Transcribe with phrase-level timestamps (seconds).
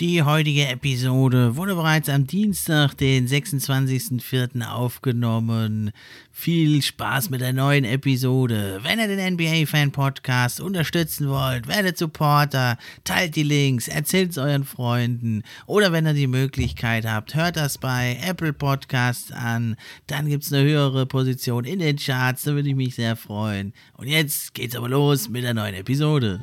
[0.00, 4.66] Die heutige Episode wurde bereits am Dienstag, den 26.04.
[4.66, 5.90] aufgenommen.
[6.32, 8.80] Viel Spaß mit der neuen Episode.
[8.82, 15.42] Wenn ihr den NBA-Fan-Podcast unterstützen wollt, werdet Supporter, teilt die Links, erzählt es euren Freunden
[15.66, 19.76] oder wenn ihr die Möglichkeit habt, hört das bei Apple Podcasts an.
[20.06, 23.74] Dann gibt es eine höhere Position in den Charts, da würde ich mich sehr freuen.
[23.98, 26.42] Und jetzt geht's aber los mit der neuen Episode.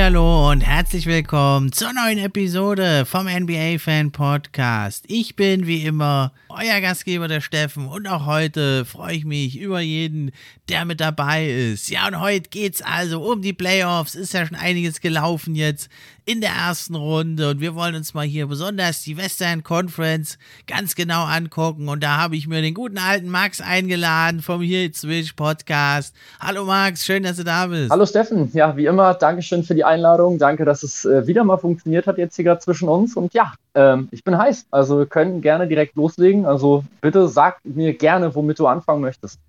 [0.00, 5.04] Hallo und herzlich willkommen zur neuen Episode vom NBA Fan Podcast.
[5.08, 9.80] Ich bin wie immer euer Gastgeber, der Steffen, und auch heute freue ich mich über
[9.80, 10.30] jeden,
[10.68, 11.90] der mit dabei ist.
[11.90, 14.14] Ja, und heute geht's also um die Playoffs.
[14.14, 15.90] Ist ja schon einiges gelaufen jetzt
[16.28, 20.94] in der ersten Runde und wir wollen uns mal hier besonders die Western Conference ganz
[20.94, 25.32] genau angucken und da habe ich mir den guten alten Max eingeladen vom Here Switch
[25.32, 26.14] Podcast.
[26.38, 27.90] Hallo Max, schön, dass du da bist.
[27.90, 30.38] Hallo Steffen, ja, wie immer, Dankeschön für die Einladung.
[30.38, 33.52] Danke, dass es äh, wieder mal funktioniert hat jetzt hier gerade zwischen uns und ja,
[33.74, 34.66] ähm, ich bin heiß.
[34.70, 36.46] Also wir können gerne direkt loslegen.
[36.46, 39.40] Also bitte sag mir gerne, womit du anfangen möchtest.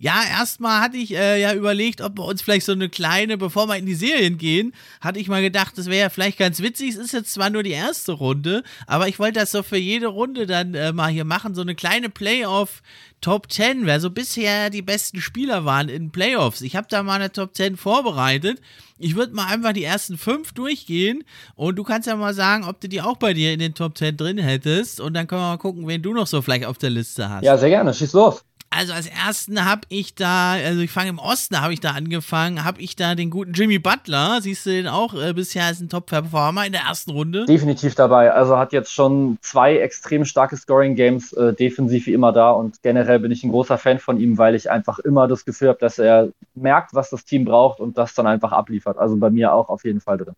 [0.00, 3.66] Ja, erstmal hatte ich äh, ja überlegt, ob wir uns vielleicht so eine kleine, bevor
[3.66, 6.90] wir in die Serien gehen, hatte ich mal gedacht, das wäre ja vielleicht ganz witzig.
[6.90, 10.06] Es ist jetzt zwar nur die erste Runde, aber ich wollte das so für jede
[10.06, 12.80] Runde dann äh, mal hier machen, so eine kleine Playoff
[13.20, 16.60] Top 10, wer so bisher die besten Spieler waren in Playoffs.
[16.60, 18.60] Ich habe da mal eine Top 10 vorbereitet.
[18.98, 21.24] Ich würde mal einfach die ersten fünf durchgehen
[21.56, 23.98] und du kannst ja mal sagen, ob du die auch bei dir in den Top
[23.98, 26.78] 10 drin hättest und dann können wir mal gucken, wen du noch so vielleicht auf
[26.78, 27.42] der Liste hast.
[27.42, 28.44] Ja, sehr gerne, schieß los.
[28.70, 32.64] Also als ersten habe ich da, also ich fange im Osten, habe ich da angefangen,
[32.64, 35.14] habe ich da den guten Jimmy Butler, siehst du den auch?
[35.14, 37.46] Äh, bisher als ein Top-Performer in der ersten Runde?
[37.46, 42.50] Definitiv dabei, also hat jetzt schon zwei extrem starke Scoring-Games äh, defensiv wie immer da.
[42.50, 45.68] Und generell bin ich ein großer Fan von ihm, weil ich einfach immer das Gefühl
[45.68, 49.30] habe, dass er merkt, was das Team braucht und das dann einfach abliefert, also bei
[49.30, 50.34] mir auch auf jeden Fall drin.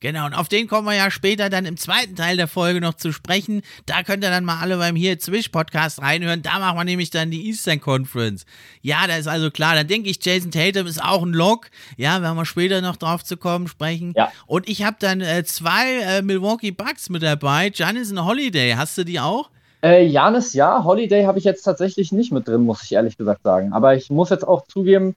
[0.00, 2.94] Genau, und auf den kommen wir ja später dann im zweiten Teil der Folge noch
[2.94, 3.62] zu sprechen.
[3.86, 6.42] Da könnt ihr dann mal alle beim Hier Zwisch Podcast reinhören.
[6.42, 8.44] Da machen wir nämlich dann die Eastern Conference.
[8.82, 11.70] Ja, da ist also klar, da denke ich, Jason Tatum ist auch ein Lock.
[11.96, 14.12] Ja, werden wir später noch drauf zu kommen sprechen.
[14.14, 14.30] Ja.
[14.46, 17.70] Und ich habe dann äh, zwei äh, Milwaukee Bucks mit dabei.
[17.74, 19.50] Janison Holiday, hast du die auch?
[19.82, 23.44] Äh, Janis, ja, Holiday habe ich jetzt tatsächlich nicht mit drin, muss ich ehrlich gesagt
[23.44, 23.72] sagen.
[23.72, 25.16] Aber ich muss jetzt auch zugeben,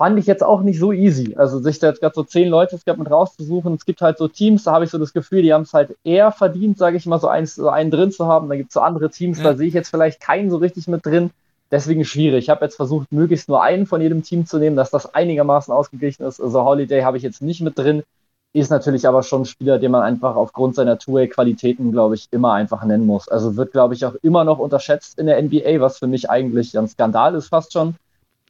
[0.00, 1.34] fand ich jetzt auch nicht so easy.
[1.36, 3.74] Also sich da jetzt gerade so zehn Leute es gab mit rauszusuchen.
[3.74, 5.94] Es gibt halt so Teams, da habe ich so das Gefühl, die haben es halt
[6.04, 8.48] eher verdient, sage ich mal, so, eins, so einen drin zu haben.
[8.48, 9.44] Da gibt es so andere Teams, ja.
[9.44, 11.32] da sehe ich jetzt vielleicht keinen so richtig mit drin.
[11.70, 12.44] Deswegen schwierig.
[12.44, 15.70] Ich habe jetzt versucht, möglichst nur einen von jedem Team zu nehmen, dass das einigermaßen
[15.70, 16.40] ausgeglichen ist.
[16.40, 18.02] Also Holiday habe ich jetzt nicht mit drin.
[18.54, 22.54] Ist natürlich aber schon ein Spieler, den man einfach aufgrund seiner Two-Way-Qualitäten, glaube ich, immer
[22.54, 23.28] einfach nennen muss.
[23.28, 26.78] Also wird, glaube ich, auch immer noch unterschätzt in der NBA, was für mich eigentlich
[26.78, 27.96] ein Skandal ist fast schon.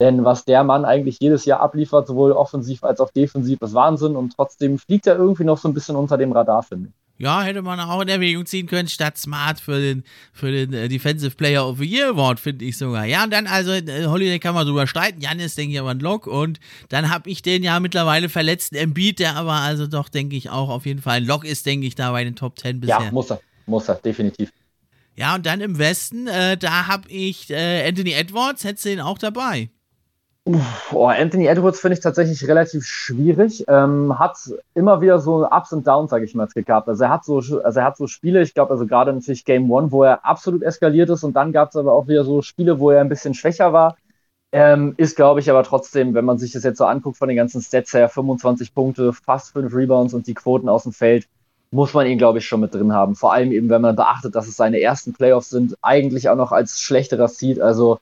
[0.00, 4.16] Denn was der Mann eigentlich jedes Jahr abliefert, sowohl offensiv als auch defensiv, ist Wahnsinn.
[4.16, 6.94] Und trotzdem fliegt er irgendwie noch so ein bisschen unter dem Radar, finde ich.
[7.22, 10.88] Ja, hätte man auch in Erwägung ziehen können, statt Smart für den, für den äh,
[10.88, 13.04] Defensive Player of the Year Award, finde ich sogar.
[13.04, 15.20] Ja, und dann also, äh, Holiday kann man drüber streiten.
[15.20, 16.26] Janis, denke ich, aber ein Lock.
[16.26, 20.48] Und dann habe ich den ja mittlerweile verletzten Embiid, der aber also doch, denke ich,
[20.48, 23.00] auch auf jeden Fall ein Lock ist, denke ich, da bei den Top 10 bisher.
[23.02, 23.40] Ja, muss er.
[23.66, 24.50] Muss er, definitiv.
[25.14, 29.00] Ja, und dann im Westen, äh, da habe ich äh, Anthony Edwards, hättest du ihn
[29.02, 29.68] auch dabei?
[30.46, 33.64] Oh, Anthony Edwards finde ich tatsächlich relativ schwierig.
[33.68, 34.38] Ähm, hat
[34.74, 36.88] immer wieder so Ups und Downs, sage ich mal, gehabt.
[36.88, 39.70] Also er hat so, also er hat so Spiele, ich glaube, also gerade natürlich Game
[39.70, 42.80] One, wo er absolut eskaliert ist und dann gab es aber auch wieder so Spiele,
[42.80, 43.96] wo er ein bisschen schwächer war.
[44.52, 47.36] Ähm, ist, glaube ich, aber trotzdem, wenn man sich das jetzt so anguckt von den
[47.36, 51.28] ganzen Stats her, 25 Punkte, fast 5 Rebounds und die Quoten aus dem Feld,
[51.70, 53.14] muss man ihn, glaube ich, schon mit drin haben.
[53.14, 56.50] Vor allem eben, wenn man beachtet, dass es seine ersten Playoffs sind, eigentlich auch noch
[56.50, 57.60] als schlechterer sieht.
[57.60, 58.00] Also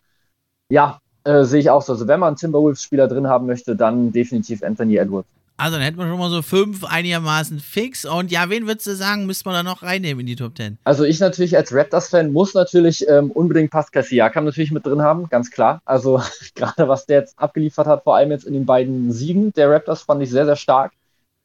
[0.70, 1.92] ja, äh, sehe ich auch so.
[1.92, 5.28] Also wenn man einen Timberwolves-Spieler drin haben möchte, dann definitiv Anthony Edwards.
[5.60, 8.04] Also dann hätten wir schon mal so fünf einigermaßen fix.
[8.04, 10.78] Und ja, wen würdest du sagen, müsste man da noch reinnehmen in die Top 10?
[10.84, 15.28] Also ich natürlich als Raptors-Fan muss natürlich ähm, unbedingt Pascal Siakam natürlich mit drin haben,
[15.28, 15.82] ganz klar.
[15.84, 16.22] Also
[16.54, 20.02] gerade was der jetzt abgeliefert hat, vor allem jetzt in den beiden Siegen der Raptors,
[20.02, 20.92] fand ich sehr, sehr stark.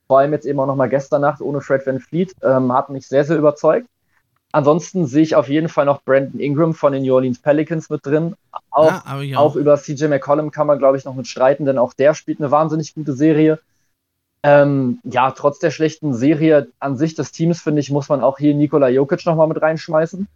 [0.06, 3.08] Vor allem jetzt eben auch nochmal gestern Nacht ohne Fred Van Fleet, ähm, hat mich
[3.08, 3.88] sehr, sehr überzeugt.
[4.54, 8.06] Ansonsten sehe ich auf jeden Fall noch Brandon Ingram von den New Orleans Pelicans mit
[8.06, 8.36] drin.
[8.70, 9.38] Auch, ja, auch.
[9.38, 12.40] auch über CJ McCollum kann man, glaube ich, noch mit streiten, denn auch der spielt
[12.40, 13.60] eine wahnsinnig gute Serie.
[14.44, 18.38] Ähm, ja, trotz der schlechten Serie an sich des Teams, finde ich, muss man auch
[18.38, 20.28] hier Nikola Jokic nochmal mit reinschmeißen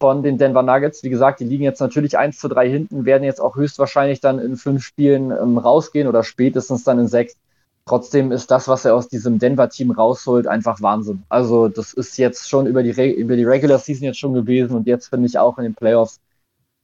[0.00, 1.04] von den Denver Nuggets.
[1.04, 4.40] Wie gesagt, die liegen jetzt natürlich 1 zu 3 hinten, werden jetzt auch höchstwahrscheinlich dann
[4.40, 7.36] in fünf Spielen ähm, rausgehen oder spätestens dann in sechs.
[7.86, 11.22] Trotzdem ist das, was er aus diesem Denver-Team rausholt, einfach Wahnsinn.
[11.28, 14.86] Also das ist jetzt schon über die, über die Regular Season jetzt schon gewesen und
[14.86, 16.20] jetzt finde ich auch in den Playoffs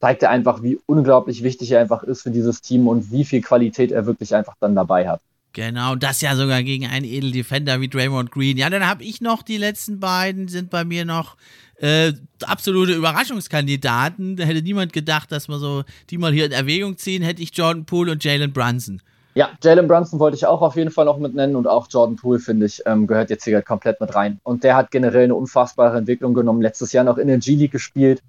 [0.00, 3.40] zeigt er einfach, wie unglaublich wichtig er einfach ist für dieses Team und wie viel
[3.40, 5.20] Qualität er wirklich einfach dann dabei hat.
[5.52, 8.58] Genau, das ja sogar gegen einen Edeldefender wie Draymond Green.
[8.58, 11.38] Ja, dann habe ich noch die letzten beiden, sind bei mir noch
[11.76, 12.12] äh,
[12.42, 14.36] absolute Überraschungskandidaten.
[14.36, 17.22] Da hätte niemand gedacht, dass wir so die mal hier in Erwägung ziehen.
[17.22, 19.00] Hätte ich Jordan Poole und Jalen Brunson.
[19.36, 22.16] Ja, Jalen Brunson wollte ich auch auf jeden Fall noch mit nennen und auch Jordan
[22.16, 24.40] Poole, finde ich, ähm, gehört jetzt hier komplett mit rein.
[24.42, 26.62] Und der hat generell eine unfassbare Entwicklung genommen.
[26.62, 28.22] Letztes Jahr noch in der G-League gespielt.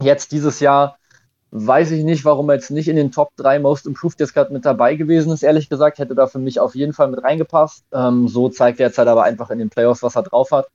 [0.00, 0.96] Jetzt dieses Jahr
[1.52, 4.52] Weiß ich nicht, warum er jetzt nicht in den Top 3 Most Improved jetzt gerade
[4.52, 5.98] mit dabei gewesen ist, ehrlich gesagt.
[5.98, 7.84] Hätte da für mich auf jeden Fall mit reingepasst.
[7.92, 10.68] Ähm, so zeigt er jetzt halt aber einfach in den Playoffs, was er drauf hat.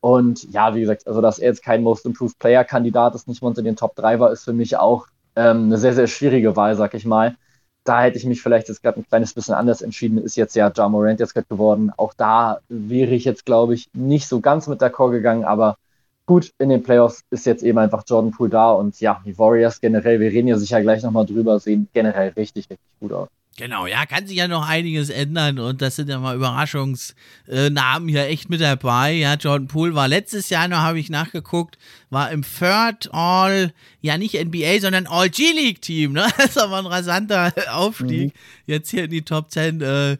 [0.00, 3.48] Und ja, wie gesagt, also dass er jetzt kein Most Improved Player-Kandidat ist, nicht mal
[3.48, 6.76] unter den Top 3 war, ist für mich auch ähm, eine sehr, sehr schwierige Wahl,
[6.76, 7.36] sag ich mal.
[7.84, 10.18] Da hätte ich mich vielleicht jetzt gerade ein kleines bisschen anders entschieden.
[10.18, 11.92] Ist jetzt ja Ja Morant jetzt gerade geworden.
[11.96, 15.76] Auch da wäre ich jetzt, glaube ich, nicht so ganz mit der Core gegangen, aber
[16.26, 19.80] gut, in den Playoffs ist jetzt eben einfach Jordan Poole da und ja, die Warriors
[19.80, 23.28] generell, wir reden ja sicher gleich nochmal drüber, sehen generell richtig, richtig gut aus.
[23.58, 28.26] Genau, ja, kann sich ja noch einiges ändern und das sind ja mal Überraschungsnamen hier
[28.26, 29.12] echt mit dabei.
[29.12, 31.76] Ja, Jordan Poole war letztes Jahr noch, habe ich nachgeguckt,
[32.08, 36.12] war im Third All, ja nicht NBA, sondern All G-League Team.
[36.12, 36.26] Ne?
[36.36, 38.34] Das ist aber ein rasanter Aufstieg.
[38.34, 38.38] Mhm.
[38.66, 40.16] Jetzt hier in die Top 10, äh,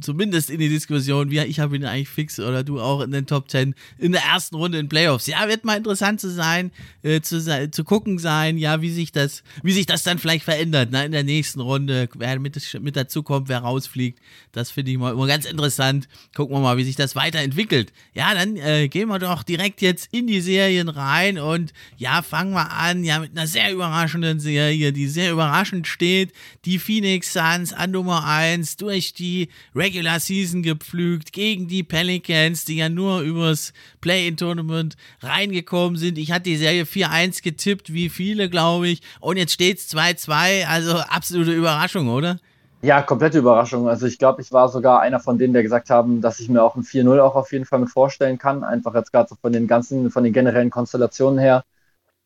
[0.00, 1.30] zumindest in die Diskussion.
[1.30, 4.22] Wir, ich habe ihn eigentlich fix oder du auch in den Top 10 in der
[4.22, 5.26] ersten Runde in Playoffs.
[5.26, 6.70] Ja, wird mal interessant zu sein,
[7.02, 7.40] äh, zu,
[7.70, 11.04] zu gucken sein, ja, wie sich das, wie sich das dann vielleicht verändert ne?
[11.04, 12.08] in der nächsten Runde.
[12.16, 14.18] Wer mit, mit dazu kommt, wer rausfliegt.
[14.52, 16.08] Das finde ich mal immer ganz interessant.
[16.34, 17.92] Gucken wir mal, wie sich das weiterentwickelt.
[18.14, 22.52] Ja, dann äh, gehen wir doch direkt jetzt in die Serien rein und ja, fangen
[22.52, 26.32] wir an, ja, mit einer sehr überraschenden Serie, die sehr überraschend steht.
[26.64, 32.76] Die Phoenix Suns an Nummer 1 durch die Regular Season gepflügt gegen die Pelicans, die
[32.76, 36.18] ja nur übers Play-In-Tournament reingekommen sind.
[36.18, 39.00] Ich hatte die Serie 4-1 getippt, wie viele, glaube ich.
[39.20, 42.38] Und jetzt steht es 2-2, also absolute Überraschung, oder?
[42.82, 43.88] Ja, komplette Überraschung.
[43.88, 46.62] Also ich glaube, ich war sogar einer von denen, der gesagt haben, dass ich mir
[46.62, 48.64] auch ein 4-0 auch auf jeden Fall mit vorstellen kann.
[48.64, 51.62] Einfach jetzt gerade so von den ganzen, von den generellen Konstellationen her.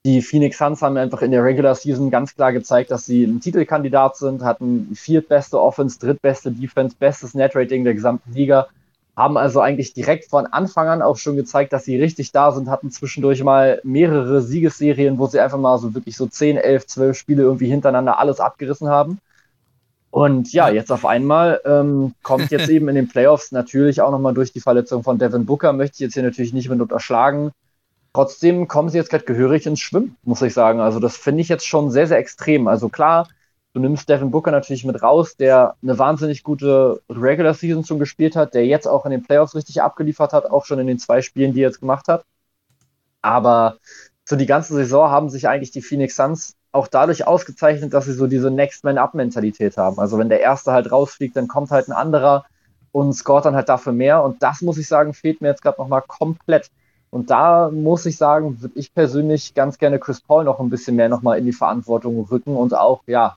[0.07, 3.41] Die Phoenix Suns haben einfach in der Regular Season ganz klar gezeigt, dass sie ein
[3.41, 8.69] Titelkandidat sind, hatten viertbeste Offense, drittbeste Defense, bestes Netrating der gesamten Liga,
[9.17, 12.69] haben also eigentlich direkt von Anfang an auch schon gezeigt, dass sie richtig da sind,
[12.69, 17.17] hatten zwischendurch mal mehrere Siegesserien, wo sie einfach mal so wirklich so 10, 11, 12
[17.17, 19.19] Spiele irgendwie hintereinander alles abgerissen haben.
[20.15, 24.33] Und ja, jetzt auf einmal ähm, kommt jetzt eben in den Playoffs natürlich auch nochmal
[24.33, 27.51] durch die Verletzung von Devin Booker, möchte ich jetzt hier natürlich nicht mit unterschlagen.
[28.13, 30.79] Trotzdem kommen sie jetzt gerade gehörig ins Schwimmen, muss ich sagen.
[30.79, 32.69] Also das finde ich jetzt schon sehr, sehr extrem.
[32.69, 33.27] Also klar,
[33.73, 38.37] du nimmst Devin Booker natürlich mit raus, der eine wahnsinnig gute Regular Season schon gespielt
[38.37, 41.23] hat, der jetzt auch in den Playoffs richtig abgeliefert hat, auch schon in den zwei
[41.23, 42.25] Spielen, die er jetzt gemacht hat.
[43.21, 43.79] Aber
[44.25, 48.13] für die ganze Saison haben sich eigentlich die Phoenix Suns auch dadurch ausgezeichnet, dass sie
[48.13, 49.99] so diese Next-Man-Up-Mentalität haben.
[50.01, 52.45] Also wenn der Erste halt rausfliegt, dann kommt halt ein anderer
[52.91, 54.25] und scoret dann halt dafür mehr.
[54.25, 56.71] Und das, muss ich sagen, fehlt mir jetzt gerade nochmal komplett.
[57.11, 60.97] Und da muss ich sagen, würde ich persönlich ganz gerne Chris Paul noch ein bisschen
[60.97, 63.37] mehr nochmal in die Verantwortung rücken und auch, ja,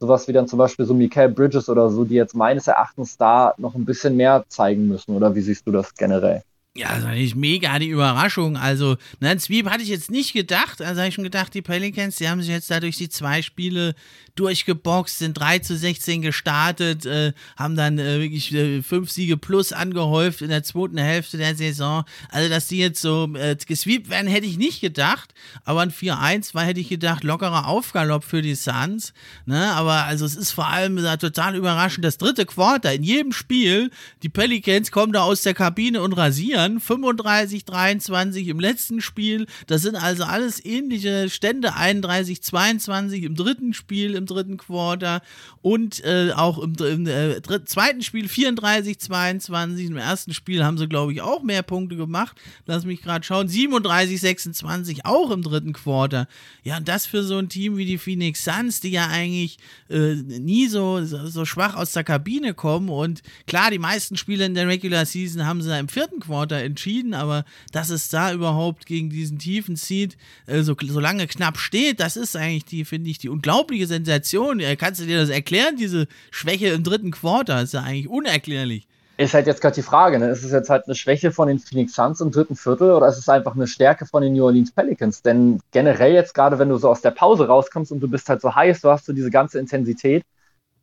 [0.00, 3.52] sowas wie dann zum Beispiel so Mikael Bridges oder so, die jetzt meines Erachtens da
[3.58, 5.14] noch ein bisschen mehr zeigen müssen.
[5.14, 6.42] Oder wie siehst du das generell?
[6.78, 8.56] Ja, das war nicht mega die Überraschung.
[8.56, 10.80] Also, ne, Sweep hatte ich jetzt nicht gedacht.
[10.80, 13.96] Also habe ich schon gedacht, die Pelicans, die haben sich jetzt dadurch die zwei Spiele
[14.38, 19.72] durchgeboxt, sind 3 zu 16 gestartet, äh, haben dann äh, wirklich äh, fünf Siege plus
[19.72, 22.04] angehäuft in der zweiten Hälfte der Saison.
[22.30, 25.34] Also, dass die jetzt so äh, gesweept werden, hätte ich nicht gedacht.
[25.64, 29.12] Aber ein 4-1 war, hätte ich gedacht, lockerer Aufgalopp für die Suns.
[29.46, 29.72] Ne?
[29.72, 32.04] Aber also es ist vor allem äh, total überraschend.
[32.04, 33.90] Das dritte Quarter in jedem Spiel,
[34.22, 39.46] die Pelicans kommen da aus der Kabine und rasieren dann 35, 23 im letzten Spiel.
[39.66, 41.74] Das sind also alles ähnliche Stände.
[41.74, 45.22] 31, 22 im dritten Spiel, im dritten Quarter
[45.62, 49.86] und äh, auch im, im äh, zweiten Spiel 34, 22.
[49.86, 52.36] Im ersten Spiel haben sie, glaube ich, auch mehr Punkte gemacht.
[52.66, 53.48] Lass mich gerade schauen.
[53.48, 56.28] 37, 26 auch im dritten Quarter.
[56.62, 59.58] Ja, und das für so ein Team wie die Phoenix Suns, die ja eigentlich
[59.90, 62.88] äh, nie so, so, schwach aus der Kabine kommen.
[62.88, 67.14] Und klar, die meisten Spiele in der Regular Season haben sie im vierten Quarter entschieden,
[67.14, 70.16] aber dass es da überhaupt gegen diesen tiefen Seed
[70.46, 74.17] äh, so, so lange knapp steht, das ist eigentlich die, finde ich, die unglaubliche Sensation.
[74.60, 77.62] Äh, kannst du dir das erklären, diese Schwäche im dritten Quarter?
[77.62, 78.86] Ist ja eigentlich unerklärlich.
[79.18, 80.28] Ist halt jetzt gerade die Frage, ne?
[80.28, 83.18] ist es jetzt halt eine Schwäche von den Phoenix Suns im dritten Viertel oder ist
[83.18, 85.22] es einfach eine Stärke von den New Orleans Pelicans?
[85.22, 88.40] Denn generell jetzt gerade, wenn du so aus der Pause rauskommst und du bist halt
[88.40, 90.22] so heiß, du hast so diese ganze Intensität,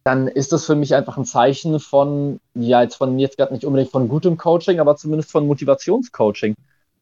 [0.04, 3.63] dann ist das für mich einfach ein Zeichen von, ja, jetzt von jetzt gerade nicht
[3.63, 6.56] unbedingt von gutem Coaching, aber zumindest von Motivationscoaching.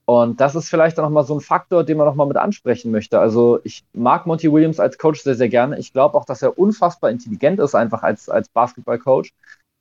[0.06, 3.20] Und das ist vielleicht dann nochmal so ein Faktor, den man nochmal mit ansprechen möchte.
[3.20, 5.80] Also ich mag Monty Williams als Coach sehr, sehr gerne.
[5.80, 9.32] Ich glaube auch, dass er unfassbar intelligent ist, einfach als, als Basketball-Coach,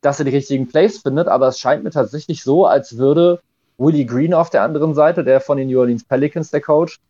[0.00, 3.40] dass er die richtigen Plays findet, aber es scheint mir tatsächlich so, als würde
[3.78, 7.00] Willie Green auf der anderen Seite, der von den New Orleans Pelicans, der Coach,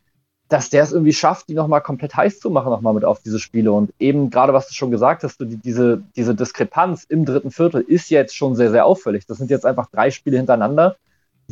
[0.48, 3.38] dass der es irgendwie schafft, die nochmal komplett heiß zu machen, nochmal mit auf diese
[3.38, 3.72] Spiele.
[3.72, 7.80] Und eben gerade, was du schon gesagt hast, die, diese, diese Diskrepanz im dritten Viertel
[7.80, 9.26] ist jetzt schon sehr, sehr auffällig.
[9.26, 10.96] Das sind jetzt einfach drei Spiele hintereinander,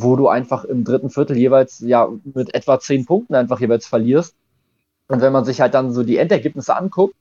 [0.03, 4.35] wo du einfach im dritten Viertel jeweils ja mit etwa zehn Punkten einfach jeweils verlierst.
[5.09, 7.15] Und wenn man sich halt dann so die Endergebnisse anguckt,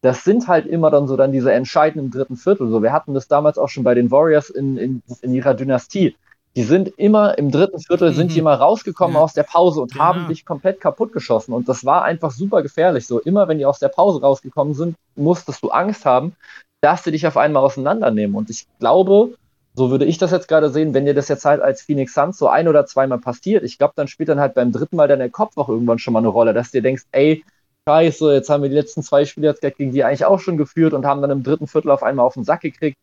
[0.00, 2.68] das sind halt immer dann so dann diese entscheidenden dritten Viertel.
[2.70, 6.16] So, wir hatten das damals auch schon bei den Warriors in, in, in ihrer Dynastie
[6.58, 8.14] die sind immer im dritten Viertel, mhm.
[8.14, 9.22] sind die mal rausgekommen ja.
[9.22, 10.04] aus der Pause und genau.
[10.04, 11.52] haben dich komplett kaputt geschossen.
[11.52, 13.06] Und das war einfach super gefährlich.
[13.06, 16.34] So immer, wenn die aus der Pause rausgekommen sind, musstest du Angst haben,
[16.80, 18.34] dass sie dich auf einmal auseinandernehmen.
[18.34, 19.34] Und ich glaube,
[19.78, 22.36] so würde ich das jetzt gerade sehen, wenn dir das jetzt halt als Phoenix Suns
[22.36, 25.20] so ein oder zweimal passiert, ich glaube, dann spielt dann halt beim dritten Mal dann
[25.20, 27.44] der Kopf auch irgendwann schon mal eine Rolle, dass du dir denkst, ey,
[27.86, 30.92] scheiße, jetzt haben wir die letzten zwei Spiele jetzt gegen die eigentlich auch schon geführt
[30.92, 32.98] und haben dann im dritten Viertel auf einmal auf den Sack gekriegt.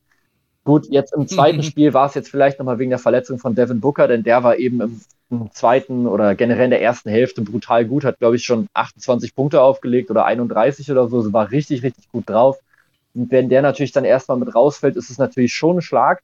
[0.66, 3.80] Gut, jetzt im zweiten Spiel war es jetzt vielleicht nochmal wegen der Verletzung von Devin
[3.80, 7.86] Booker, denn der war eben im, im, zweiten oder generell in der ersten Hälfte brutal
[7.86, 11.84] gut, hat glaube ich schon 28 Punkte aufgelegt oder 31 oder so, also war richtig,
[11.84, 12.60] richtig gut drauf.
[13.14, 16.22] Und wenn der natürlich dann erstmal mit rausfällt, ist es natürlich schon ein Schlag.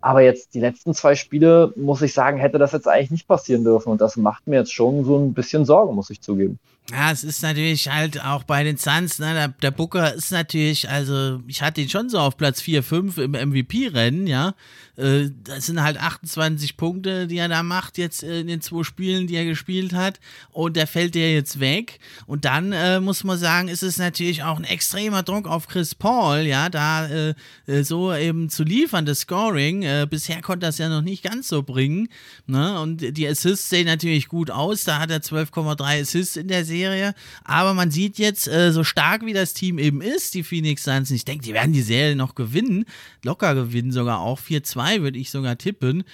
[0.00, 3.64] Aber jetzt die letzten zwei Spiele, muss ich sagen, hätte das jetzt eigentlich nicht passieren
[3.64, 3.90] dürfen.
[3.90, 6.58] Und das macht mir jetzt schon so ein bisschen Sorgen, muss ich zugeben.
[6.90, 10.88] Ja, es ist natürlich halt auch bei den Suns, ne, der, der Booker ist natürlich,
[10.88, 14.54] also ich hatte ihn schon so auf Platz 4, 5 im MVP-Rennen, ja.
[14.96, 19.26] Äh, das sind halt 28 Punkte, die er da macht jetzt in den zwei Spielen,
[19.26, 20.18] die er gespielt hat.
[20.50, 22.00] Und der fällt der jetzt weg.
[22.26, 25.94] Und dann äh, muss man sagen, ist es natürlich auch ein extremer Druck auf Chris
[25.94, 27.34] Paul, ja, da äh,
[27.66, 29.82] äh so eben zu liefern, das Scoring.
[29.82, 32.08] Äh, bisher konnte es ja noch nicht ganz so bringen.
[32.46, 32.80] Ne?
[32.80, 34.84] Und die Assists sehen natürlich gut aus.
[34.84, 36.77] Da hat er 12,3 Assists in der Serie.
[36.78, 37.14] Serie.
[37.44, 41.10] Aber man sieht jetzt, äh, so stark wie das Team eben ist, die Phoenix Suns,
[41.10, 42.84] ich denke, die werden die Serie noch gewinnen.
[43.24, 44.38] Locker gewinnen sogar auch.
[44.38, 46.04] 4-2 würde ich sogar tippen.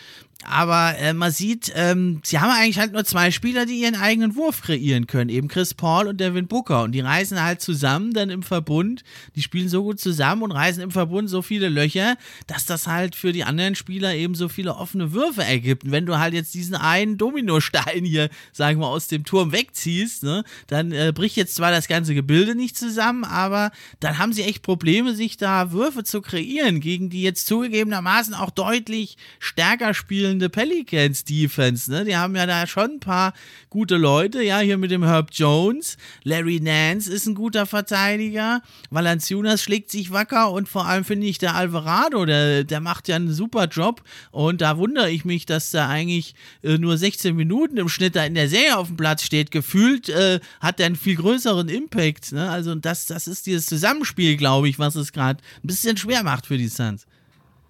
[0.42, 4.36] Aber äh, man sieht, ähm, sie haben eigentlich halt nur zwei Spieler, die ihren eigenen
[4.36, 5.30] Wurf kreieren können.
[5.30, 6.82] Eben Chris Paul und Devin Booker.
[6.82, 9.04] Und die reisen halt zusammen dann im Verbund.
[9.36, 13.16] Die spielen so gut zusammen und reisen im Verbund so viele Löcher, dass das halt
[13.16, 15.84] für die anderen Spieler eben so viele offene Würfe ergibt.
[15.84, 20.24] Und wenn du halt jetzt diesen einen Dominostein hier, sagen wir, aus dem Turm wegziehst,
[20.24, 24.42] ne, dann äh, bricht jetzt zwar das ganze Gebilde nicht zusammen, aber dann haben sie
[24.42, 30.23] echt Probleme, sich da Würfe zu kreieren, gegen die jetzt zugegebenermaßen auch deutlich stärker spielen
[30.24, 32.06] spielende Pelicans Defense, ne?
[32.06, 33.34] Die haben ja da schon ein paar
[33.68, 35.98] gute Leute, ja, hier mit dem Herb Jones.
[36.22, 38.62] Larry Nance ist ein guter Verteidiger.
[38.88, 43.16] Valanciunas schlägt sich wacker und vor allem finde ich der Alvarado, der, der macht ja
[43.16, 47.76] einen super Job und da wundere ich mich, dass da eigentlich äh, nur 16 Minuten
[47.76, 49.50] im Schnitt da in der Serie auf dem Platz steht.
[49.50, 52.48] Gefühlt äh, hat er einen viel größeren Impact, ne?
[52.48, 56.46] Also das, das ist dieses Zusammenspiel, glaube ich, was es gerade ein bisschen schwer macht
[56.46, 57.06] für die Suns.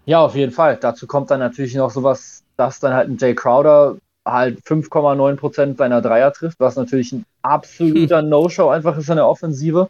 [0.06, 0.76] Ja, auf jeden Fall.
[0.80, 6.00] Dazu kommt dann natürlich noch sowas dass dann halt ein Jay Crowder halt 5,9% seiner
[6.00, 8.28] Dreier trifft, was natürlich ein absoluter hm.
[8.28, 9.88] No-Show einfach ist in der Offensive.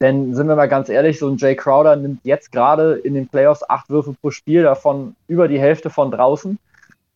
[0.00, 3.28] Denn sind wir mal ganz ehrlich, so ein Jay Crowder nimmt jetzt gerade in den
[3.28, 6.58] Playoffs acht Würfe pro Spiel, davon über die Hälfte von draußen.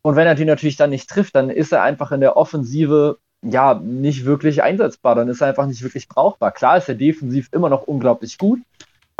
[0.03, 3.19] Und wenn er die natürlich dann nicht trifft, dann ist er einfach in der Offensive
[3.43, 6.53] ja nicht wirklich einsetzbar, dann ist er einfach nicht wirklich brauchbar.
[6.53, 8.61] Klar ist er defensiv immer noch unglaublich gut,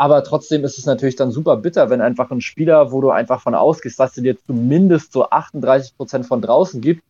[0.01, 3.39] aber trotzdem ist es natürlich dann super bitter, wenn einfach ein Spieler, wo du einfach
[3.39, 7.03] von ausgehst, dass er dir zumindest so 38 Prozent von draußen gibt,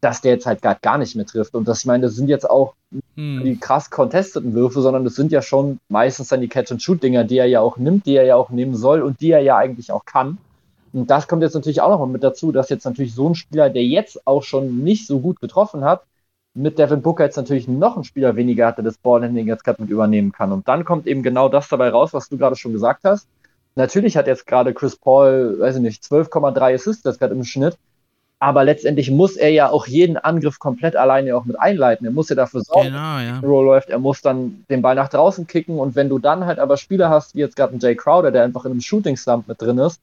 [0.00, 1.56] dass der jetzt halt gar, gar nicht mehr trifft.
[1.56, 2.74] Und das, ich meine, das sind jetzt auch
[3.16, 3.42] hm.
[3.42, 7.46] die krass contesteten Würfe, sondern das sind ja schon meistens dann die Catch-and-Shoot-Dinger, die er
[7.46, 10.04] ja auch nimmt, die er ja auch nehmen soll und die er ja eigentlich auch
[10.04, 10.38] kann.
[10.92, 13.34] Und das kommt jetzt natürlich auch noch mal mit dazu, dass jetzt natürlich so ein
[13.34, 16.04] Spieler, der jetzt auch schon nicht so gut getroffen hat,
[16.58, 19.90] mit Devin Booker jetzt natürlich noch ein Spieler weniger hatte, das Ballhandling jetzt gerade mit
[19.90, 20.52] übernehmen kann.
[20.52, 23.28] Und dann kommt eben genau das dabei raus, was du gerade schon gesagt hast.
[23.76, 27.78] Natürlich hat jetzt gerade Chris Paul, weiß ich nicht, 12,3 Assists jetzt gerade im Schnitt.
[28.40, 32.06] Aber letztendlich muss er ja auch jeden Angriff komplett alleine auch mit einleiten.
[32.06, 33.40] Er muss ja dafür sorgen, genau, ja.
[33.40, 33.90] dass Roll läuft.
[33.90, 35.78] Er muss dann den Ball nach draußen kicken.
[35.78, 38.44] Und wenn du dann halt aber Spieler hast, wie jetzt gerade ein Jay Crowder, der
[38.44, 40.00] einfach in einem Shooting Slump mit drin ist,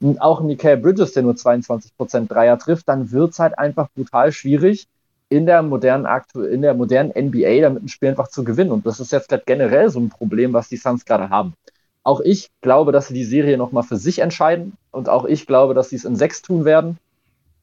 [0.00, 4.32] und auch Mikael Bridges, der nur 22% Dreier trifft, dann wird es halt einfach brutal
[4.32, 4.86] schwierig,
[5.30, 6.06] in der modernen
[6.50, 8.72] in der modernen NBA damit ein Spiel einfach zu gewinnen.
[8.72, 11.54] Und das ist jetzt gerade generell so ein Problem, was die Suns gerade haben.
[12.02, 14.72] Auch ich glaube, dass sie die Serie nochmal für sich entscheiden.
[14.90, 16.98] Und auch ich glaube, dass sie es in sechs tun werden.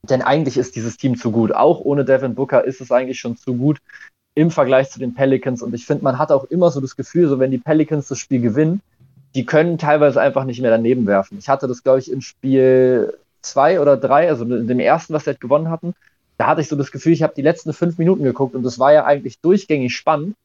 [0.04, 1.52] Denn eigentlich ist dieses Team zu gut.
[1.52, 3.80] Auch ohne Devin Booker ist es eigentlich schon zu gut
[4.36, 5.64] im Vergleich zu den Pelicans.
[5.64, 8.20] Und ich finde, man hat auch immer so das Gefühl, so wenn die Pelicans das
[8.20, 8.82] Spiel gewinnen,
[9.34, 11.38] die können teilweise einfach nicht mehr daneben werfen.
[11.40, 15.24] Ich hatte das, glaube ich, in Spiel zwei oder drei, also in dem ersten, was
[15.24, 15.96] sie halt gewonnen hatten,
[16.38, 18.80] da hatte ich so das Gefühl, ich habe die letzten fünf Minuten geguckt und das
[18.80, 20.36] war ja eigentlich durchgängig spannend.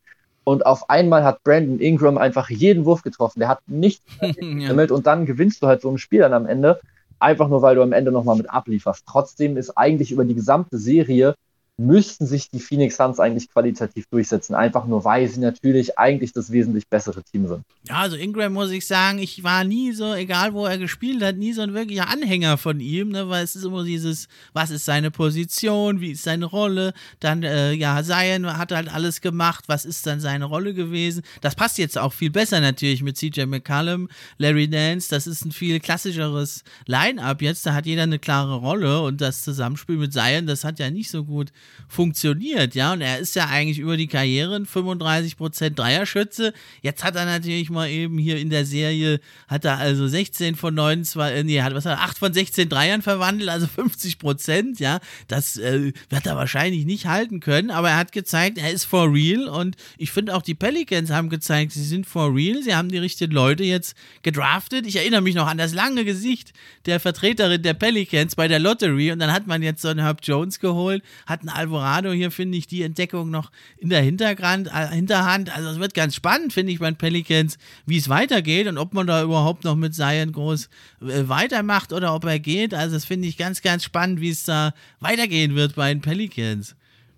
[0.44, 3.40] Und auf einmal hat Brandon Ingram einfach jeden Wurf getroffen.
[3.40, 4.96] Der hat nichts gesammelt ja.
[4.96, 6.80] und dann gewinnst du halt so ein Spiel dann am Ende.
[7.18, 9.04] Einfach nur, weil du am Ende nochmal mit ablieferst.
[9.06, 11.34] Trotzdem ist eigentlich über die gesamte Serie
[11.80, 14.54] müssten sich die Phoenix Suns eigentlich qualitativ durchsetzen.
[14.54, 17.64] Einfach nur, weil sie natürlich eigentlich das wesentlich bessere Team sind.
[17.88, 21.36] Ja, also Ingram muss ich sagen, ich war nie so, egal wo er gespielt hat,
[21.36, 24.84] nie so ein wirklicher Anhänger von ihm, ne, weil es ist immer dieses, was ist
[24.84, 29.86] seine Position, wie ist seine Rolle, dann, äh, ja, Zion hat halt alles gemacht, was
[29.86, 31.22] ist dann seine Rolle gewesen.
[31.40, 35.52] Das passt jetzt auch viel besser natürlich mit CJ McCallum, Larry Nance, das ist ein
[35.52, 40.46] viel klassischeres Line-Up jetzt, da hat jeder eine klare Rolle und das Zusammenspiel mit Zion,
[40.46, 41.52] das hat ja nicht so gut
[41.88, 42.92] funktioniert, ja.
[42.92, 46.52] Und er ist ja eigentlich über die Karriere ein 35% Dreierschütze.
[46.82, 50.74] Jetzt hat er natürlich mal eben hier in der Serie, hat er also 16 von
[50.74, 55.00] 29, äh, nee, hat was hat er, 8 von 16 Dreiern verwandelt, also 50%, ja.
[55.28, 59.12] Das äh, wird er wahrscheinlich nicht halten können, aber er hat gezeigt, er ist for
[59.12, 62.88] real und ich finde auch die Pelicans haben gezeigt, sie sind for real, sie haben
[62.88, 64.86] die richtigen Leute jetzt gedraftet.
[64.86, 66.52] Ich erinnere mich noch an das lange Gesicht
[66.86, 70.20] der Vertreterin der Pelicans bei der Lottery und dann hat man jetzt so einen Herb
[70.22, 74.88] Jones geholt, hat einen Alvarado hier, finde ich, die Entdeckung noch in der Hintergrund, äh,
[74.88, 75.54] Hinterhand.
[75.54, 78.94] Also es wird ganz spannend, finde ich, bei den Pelicans, wie es weitergeht und ob
[78.94, 80.68] man da überhaupt noch mit Zion groß
[81.02, 82.74] äh, weitermacht oder ob er geht.
[82.74, 86.74] Also das finde ich ganz, ganz spannend, wie es da weitergehen wird bei den Pelicans.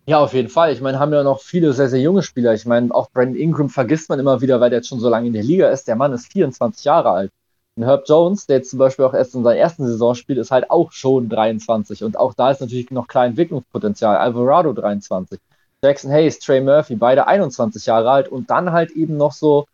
[0.06, 0.72] Ja, auf jeden Fall.
[0.72, 2.54] Ich meine, haben ja noch viele sehr, sehr junge Spieler.
[2.54, 5.28] Ich meine, auch Brandon Ingram vergisst man immer wieder, weil der jetzt schon so lange
[5.28, 5.86] in der Liga ist.
[5.86, 7.32] Der Mann ist 24 Jahre alt.
[7.74, 10.50] Und Herb Jones, der jetzt zum Beispiel auch erst in seiner ersten Saison spielt, ist
[10.50, 12.04] halt auch schon 23.
[12.04, 14.16] Und auch da ist natürlich noch klein Entwicklungspotenzial.
[14.16, 15.40] Alvarado 23.
[15.82, 18.28] Jackson Hayes, Trey Murphy, beide 21 Jahre alt.
[18.28, 19.66] Und dann halt eben noch so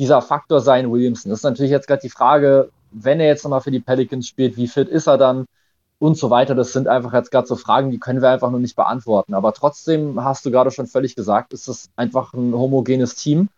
[0.00, 1.30] dieser Faktor sein Williamson.
[1.30, 4.56] Das ist natürlich jetzt gerade die Frage, wenn er jetzt nochmal für die Pelicans spielt,
[4.56, 5.46] wie fit ist er dann?
[5.98, 6.54] Und so weiter.
[6.54, 9.34] Das sind einfach jetzt gerade so Fragen, die können wir einfach nur nicht beantworten.
[9.34, 13.50] Aber trotzdem hast du gerade schon völlig gesagt, ist das einfach ein homogenes Team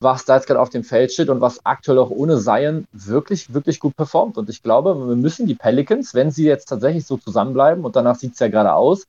[0.00, 3.52] was da jetzt gerade auf dem Feld steht und was aktuell auch ohne Zion wirklich,
[3.52, 4.38] wirklich gut performt.
[4.38, 8.16] Und ich glaube, wir müssen die Pelicans, wenn sie jetzt tatsächlich so zusammenbleiben und danach
[8.16, 9.06] sieht es ja gerade aus,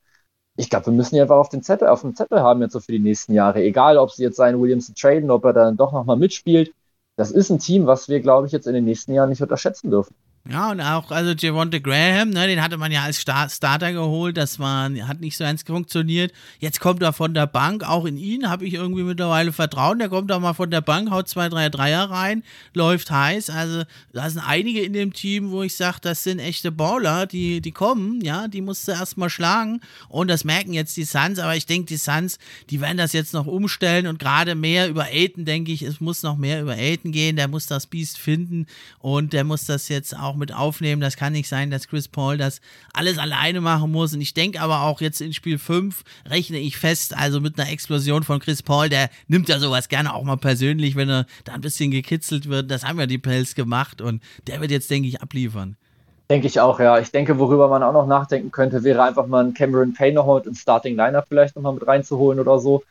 [0.57, 2.81] ich glaube, wir müssen die einfach auf den Zettel, auf dem Zettel haben jetzt so
[2.81, 3.63] für die nächsten Jahre.
[3.63, 6.73] Egal, ob sie jetzt seinen Williamson traden, ob er dann doch nochmal mitspielt.
[7.15, 9.91] Das ist ein Team, was wir, glaube ich, jetzt in den nächsten Jahren nicht unterschätzen
[9.91, 10.13] dürfen.
[10.49, 14.37] Ja, und auch, also Javonte Graham, ne, den hatte man ja als Star Starter geholt,
[14.37, 16.33] das war, hat nicht so ganz funktioniert.
[16.57, 19.99] Jetzt kommt er von der Bank, auch in ihn habe ich irgendwie mittlerweile Vertrauen.
[19.99, 22.41] Der kommt auch mal von der Bank, haut zwei, drei Dreier rein,
[22.73, 23.51] läuft heiß.
[23.51, 27.61] Also, da sind einige in dem Team, wo ich sage, das sind echte Baller, die,
[27.61, 29.79] die kommen, ja, die musst du erstmal schlagen.
[30.09, 32.39] Und das merken jetzt die Suns, aber ich denke, die Suns,
[32.71, 36.23] die werden das jetzt noch umstellen und gerade mehr über Aiden, denke ich, es muss
[36.23, 37.35] noch mehr über Aiden gehen.
[37.35, 38.65] Der muss das Biest finden
[38.97, 41.01] und der muss das jetzt auch auch mit aufnehmen.
[41.01, 42.61] Das kann nicht sein, dass Chris Paul das
[42.93, 44.13] alles alleine machen muss.
[44.13, 47.69] Und ich denke aber auch jetzt in Spiel 5 rechne ich fest, also mit einer
[47.69, 51.53] Explosion von Chris Paul, der nimmt ja sowas gerne auch mal persönlich, wenn er da
[51.53, 52.71] ein bisschen gekitzelt wird.
[52.71, 55.75] Das haben ja die Pelz gemacht und der wird jetzt, denke ich, abliefern.
[56.29, 56.97] Denke ich auch, ja.
[56.97, 60.37] Ich denke, worüber man auch noch nachdenken könnte, wäre einfach mal einen Cameron Payne nochmal
[60.37, 62.83] mit ins Starting Lineup vielleicht nochmal mit reinzuholen oder so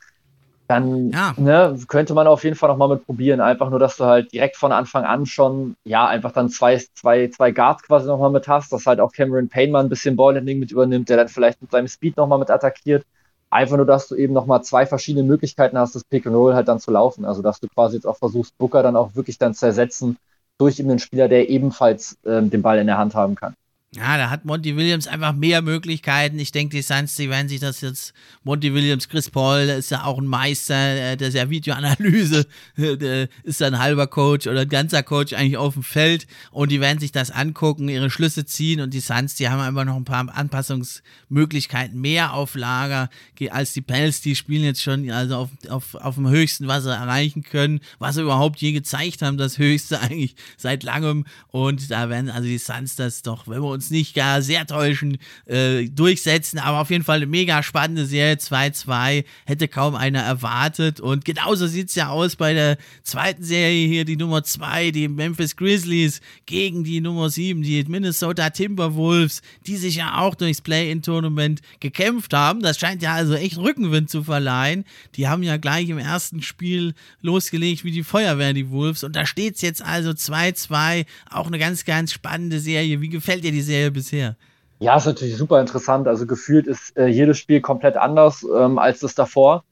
[0.71, 1.33] dann ja.
[1.37, 3.41] ne, könnte man auf jeden Fall nochmal mit probieren.
[3.41, 7.27] Einfach nur, dass du halt direkt von Anfang an schon, ja, einfach dann zwei, zwei,
[7.27, 10.59] zwei Guards quasi nochmal mit hast, dass halt auch Cameron Payne mal ein bisschen Ballhandling
[10.59, 13.05] mit übernimmt, der dann vielleicht mit seinem Speed nochmal mit attackiert.
[13.49, 16.69] Einfach nur, dass du eben nochmal zwei verschiedene Möglichkeiten hast, das Pick and Roll halt
[16.69, 17.25] dann zu laufen.
[17.25, 20.17] Also, dass du quasi jetzt auch versuchst, Booker dann auch wirklich dann zu ersetzen
[20.57, 23.55] durch eben einen Spieler, der ebenfalls ähm, den Ball in der Hand haben kann.
[23.93, 26.39] Ja, da hat Monty Williams einfach mehr Möglichkeiten.
[26.39, 30.05] Ich denke, die Suns, die werden sich das jetzt, Monty Williams, Chris Paul ist ja
[30.05, 34.61] auch ein Meister, äh, der ist ja Videoanalyse, der ist ja ein halber Coach oder
[34.61, 36.25] ein ganzer Coach eigentlich auf dem Feld.
[36.51, 38.79] Und die werden sich das angucken, ihre Schlüsse ziehen.
[38.79, 43.09] Und die Suns, die haben einfach noch ein paar Anpassungsmöglichkeiten mehr auf Lager
[43.49, 46.91] als die Pels, die spielen jetzt schon also auf, auf, auf dem höchsten, was sie
[46.91, 51.25] erreichen können, was sie überhaupt je gezeigt haben, das höchste eigentlich seit langem.
[51.47, 54.67] Und da werden also die Suns das doch, wenn wir uns uns nicht gar sehr
[54.67, 56.59] täuschen, äh, durchsetzen.
[56.59, 58.35] Aber auf jeden Fall eine mega spannende Serie.
[58.35, 60.99] 2-2 hätte kaum einer erwartet.
[60.99, 65.07] Und genauso sieht es ja aus bei der zweiten Serie hier, die Nummer 2, die
[65.07, 71.61] Memphis Grizzlies gegen die Nummer 7, die Minnesota Timberwolves, die sich ja auch durchs Play-In-Tournament
[71.79, 72.61] gekämpft haben.
[72.61, 74.85] Das scheint ja also echt Rückenwind zu verleihen.
[75.15, 79.03] Die haben ja gleich im ersten Spiel losgelegt wie die Feuerwehr, die Wolves.
[79.03, 81.05] Und da steht es jetzt also 2-2.
[81.29, 83.01] Auch eine ganz, ganz spannende Serie.
[83.01, 83.61] Wie gefällt dir die
[83.91, 84.35] bisher?
[84.79, 86.07] Ja, ist natürlich super interessant.
[86.07, 89.63] Also gefühlt ist äh, jedes Spiel komplett anders ähm, als das davor.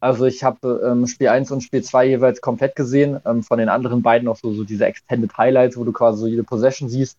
[0.00, 3.20] Also ich habe ähm, Spiel 1 und Spiel 2 jeweils komplett gesehen.
[3.24, 6.26] Ähm, von den anderen beiden auch so, so diese Extended Highlights, wo du quasi so
[6.26, 7.18] jede Possession siehst.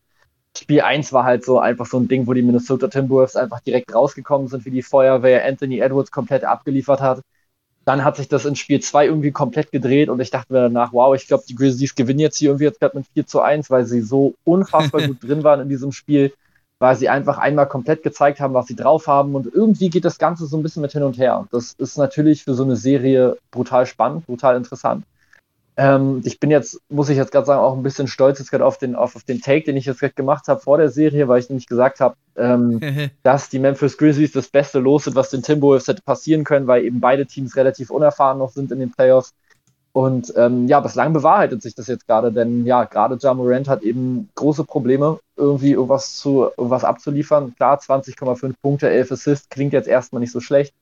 [0.58, 3.94] Spiel 1 war halt so einfach so ein Ding, wo die Minnesota Timberwolves einfach direkt
[3.94, 7.22] rausgekommen sind, wie die Feuerwehr Anthony Edwards komplett abgeliefert hat.
[7.86, 10.94] Dann hat sich das in Spiel 2 irgendwie komplett gedreht und ich dachte mir danach,
[10.94, 13.70] wow, ich glaube, die Grizzlies gewinnen jetzt hier irgendwie jetzt gerade mit 4 zu 1,
[13.70, 16.34] weil sie so unfassbar gut drin waren in diesem Spiel,
[16.78, 20.18] weil sie einfach einmal komplett gezeigt haben, was sie drauf haben und irgendwie geht das
[20.18, 21.48] Ganze so ein bisschen mit hin und her.
[21.52, 25.04] Das ist natürlich für so eine Serie brutal spannend, brutal interessant.
[25.80, 28.66] Ähm, ich bin jetzt, muss ich jetzt gerade sagen, auch ein bisschen stolz jetzt gerade
[28.66, 31.30] auf den, auf, auf den Take, den ich jetzt gerade gemacht habe vor der Serie,
[31.30, 32.82] weil ich nämlich gesagt habe, ähm,
[33.24, 36.84] dass die Memphis Grizzlies das Beste los sind, was den Timberwolves hätte passieren können, weil
[36.84, 39.34] eben beide Teams relativ unerfahren noch sind in den Playoffs.
[39.94, 43.82] Und ähm, ja, bislang bewahrheitet sich das jetzt gerade, denn ja, gerade Ja Morant hat
[43.82, 47.56] eben große Probleme, irgendwie irgendwas zu irgendwas abzuliefern.
[47.56, 50.74] Klar, 20,5 Punkte, 11 Assists klingt jetzt erstmal nicht so schlecht.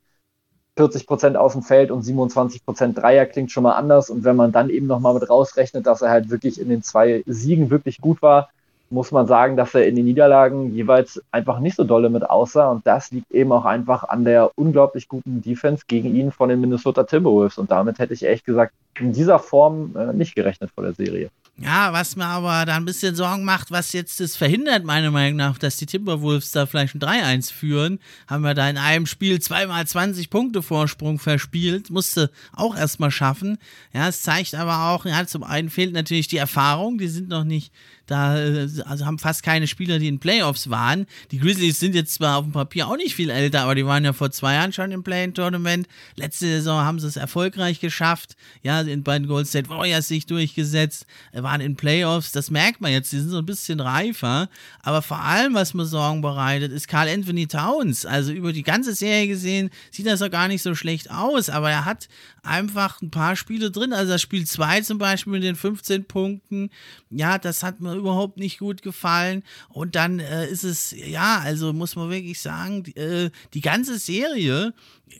[0.77, 4.09] 40 Prozent aus dem Feld und 27 Prozent Dreier klingt schon mal anders.
[4.09, 7.23] Und wenn man dann eben nochmal mit rausrechnet, dass er halt wirklich in den zwei
[7.25, 8.49] Siegen wirklich gut war,
[8.89, 12.69] muss man sagen, dass er in den Niederlagen jeweils einfach nicht so dolle mit aussah.
[12.71, 16.61] Und das liegt eben auch einfach an der unglaublich guten Defense gegen ihn von den
[16.61, 17.57] Minnesota Timberwolves.
[17.57, 21.29] Und damit hätte ich ehrlich gesagt in dieser Form äh, nicht gerechnet vor der Serie.
[21.59, 25.37] Ja, was mir aber da ein bisschen Sorgen macht, was jetzt das verhindert, meiner Meinung
[25.37, 29.41] nach, dass die Timberwolves da vielleicht ein 3-1 führen, haben wir da in einem Spiel
[29.41, 33.57] zweimal 20 Punkte Vorsprung verspielt, musste auch erstmal schaffen.
[33.91, 37.43] Ja, es zeigt aber auch, ja, zum einen fehlt natürlich die Erfahrung, die sind noch
[37.43, 37.73] nicht
[38.07, 41.05] da, äh, also haben fast keine Spieler, die in Playoffs waren.
[41.31, 44.03] Die Grizzlies sind jetzt zwar auf dem Papier auch nicht viel älter, aber die waren
[44.03, 45.87] ja vor zwei Jahren schon im Play-In-Tournament.
[46.15, 48.35] Letzte Saison haben sie es erfolgreich geschafft.
[48.63, 52.31] Ja, in beiden Gold State Warriors sich durchgesetzt, waren in Playoffs.
[52.31, 54.49] Das merkt man jetzt, die sind so ein bisschen reifer.
[54.81, 58.05] Aber vor allem, was mir Sorgen bereitet, ist Carl Anthony Towns.
[58.05, 61.69] Also über die ganze Serie gesehen sieht das auch gar nicht so schlecht aus, aber
[61.69, 62.07] er hat
[62.43, 63.93] einfach ein paar Spiele drin.
[63.93, 66.69] Also das Spiel 2 zum Beispiel mit den 15 Punkten,
[67.09, 69.43] ja, das hat mir überhaupt nicht gut gefallen.
[69.69, 73.97] Und dann äh, ist es, ja, also muss man wirklich sagen, die, äh, die ganze
[73.97, 74.73] Serie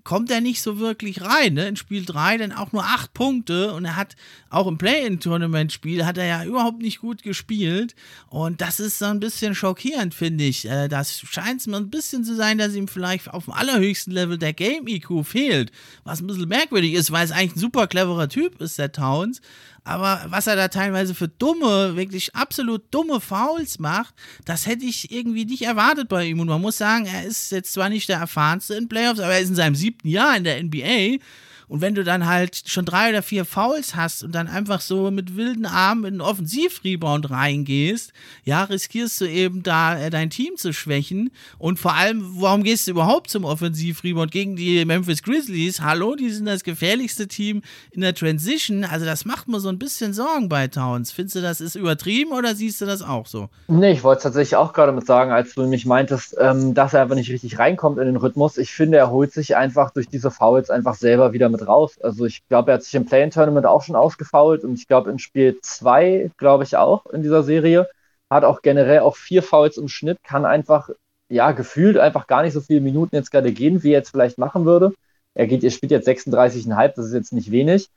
[0.04, 1.54] kommt er nicht so wirklich rein.
[1.54, 1.68] Ne?
[1.68, 4.16] In Spiel 3 dann auch nur 8 Punkte und er hat
[4.50, 7.96] auch im Play-In-Tournament-Spiel hat er ja überhaupt nicht gut gespielt.
[8.30, 10.68] Und das ist so ein bisschen schockierend, finde ich.
[10.70, 14.14] Äh, das scheint es mir ein bisschen zu sein, dass ihm vielleicht auf dem allerhöchsten
[14.14, 15.72] Level der Game-IQ fehlt.
[16.04, 19.42] Was ein bisschen merkwürdig ist, weil es eigentlich ein super cleverer Typ ist, der Towns.
[19.88, 25.12] Aber was er da teilweise für dumme, wirklich absolut dumme Fouls macht, das hätte ich
[25.12, 26.42] irgendwie nicht erwartet bei ihm.
[26.42, 29.40] Und man muss sagen, er ist jetzt zwar nicht der erfahrenste in Playoffs, aber er
[29.40, 31.24] ist in seinem siebten Jahr in der NBA
[31.70, 35.12] und wenn du dann halt schon drei oder vier Fouls hast und dann einfach so
[35.12, 38.14] mit wilden Armen in einen Offensivrebound reingehst,
[38.46, 41.30] ja, riskierst du eben da äh, dein Team zu schwächen.
[41.58, 45.82] Und vor allem, warum gehst du überhaupt zum Offensivrebound gegen die Memphis Grizzlies?
[45.82, 48.86] Hallo, die sind das gefährlichste Team in der Transition.
[48.86, 51.12] Also das macht mir so ein bisschen Sorgen bei Towns.
[51.12, 53.50] Findest du, das ist übertrieben oder siehst du das auch so?
[53.68, 56.94] Nee, ich wollte es tatsächlich auch gerade mit sagen, als du mich meintest, ähm, dass
[56.94, 58.58] er einfach nicht richtig reinkommt in den Rhythmus.
[58.58, 62.00] Ich finde, er holt sich einfach durch diese Fouls einfach selber wieder mit mit raus.
[62.02, 65.20] Also ich glaube, er hat sich im Play-In-Tournament auch schon ausgefault und ich glaube in
[65.20, 67.88] Spiel 2, glaube ich auch in dieser Serie,
[68.30, 70.90] hat auch generell auch vier Fouls im Schnitt, kann einfach,
[71.30, 74.38] ja, gefühlt einfach gar nicht so viele Minuten jetzt gerade gehen, wie er jetzt vielleicht
[74.38, 74.94] machen würde.
[75.34, 77.90] Er geht, er spielt jetzt 36,5, das ist jetzt nicht wenig.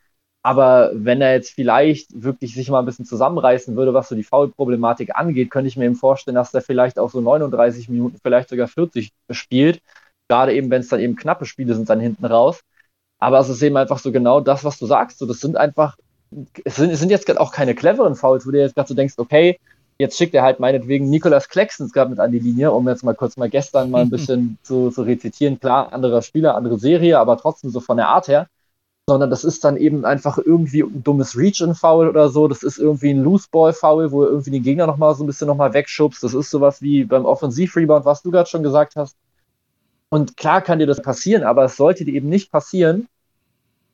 [0.42, 4.22] Aber wenn er jetzt vielleicht wirklich sich mal ein bisschen zusammenreißen würde, was so die
[4.22, 8.48] Foul-Problematik angeht, könnte ich mir eben vorstellen, dass er vielleicht auch so 39 Minuten, vielleicht
[8.48, 9.82] sogar 40 spielt.
[10.28, 12.62] Gerade eben, wenn es dann eben knappe Spiele sind, dann hinten raus.
[13.20, 15.18] Aber es ist eben einfach so genau das, was du sagst.
[15.18, 15.96] So, das sind einfach,
[16.64, 19.14] es sind, es sind jetzt auch keine cleveren Fouls, wo du jetzt gerade so denkst,
[19.18, 19.60] okay,
[19.98, 23.14] jetzt schickt er halt meinetwegen Nikolas Klecksens gerade mit an die Linie, um jetzt mal
[23.14, 25.60] kurz mal gestern mal ein bisschen zu, zu rezitieren.
[25.60, 28.48] Klar, anderer Spieler, andere Serie, aber trotzdem so von der Art her.
[29.06, 32.48] Sondern das ist dann eben einfach irgendwie ein dummes Reach-in-Foul oder so.
[32.48, 35.74] Das ist irgendwie ein Loose-Ball-Foul, wo er irgendwie den Gegner nochmal so ein bisschen nochmal
[35.74, 36.22] wegschubst.
[36.22, 39.16] Das ist sowas wie beim Offensiv-Rebound, was du gerade schon gesagt hast.
[40.10, 43.08] Und klar kann dir das passieren, aber es sollte dir eben nicht passieren,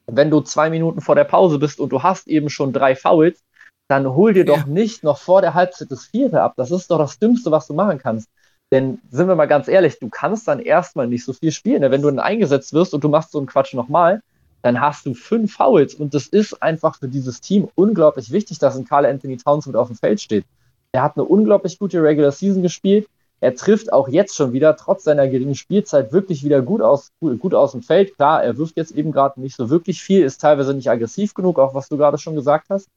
[0.06, 3.42] wenn du zwei Minuten vor der Pause bist und du hast eben schon drei Fouls,
[3.88, 4.56] dann hol dir ja.
[4.56, 6.54] doch nicht noch vor der Halbzeit das vierte ab.
[6.56, 8.28] Das ist doch das Dümmste, was du machen kannst.
[8.72, 11.82] Denn sind wir mal ganz ehrlich, du kannst dann erstmal nicht so viel spielen.
[11.82, 14.22] Wenn du dann eingesetzt wirst und du machst so einen Quatsch nochmal,
[14.62, 15.94] dann hast du fünf Fouls.
[15.94, 19.76] Und das ist einfach für dieses Team unglaublich wichtig, dass ein Carl Anthony Towns mit
[19.76, 20.44] auf dem Feld steht.
[20.90, 23.06] Er hat eine unglaublich gute Regular Season gespielt.
[23.40, 27.54] Er trifft auch jetzt schon wieder, trotz seiner geringen Spielzeit, wirklich wieder gut aus, gut
[27.54, 28.16] aus dem Feld.
[28.16, 31.58] Klar, er wirft jetzt eben gerade nicht so wirklich viel, ist teilweise nicht aggressiv genug,
[31.58, 32.88] auch was du gerade schon gesagt hast.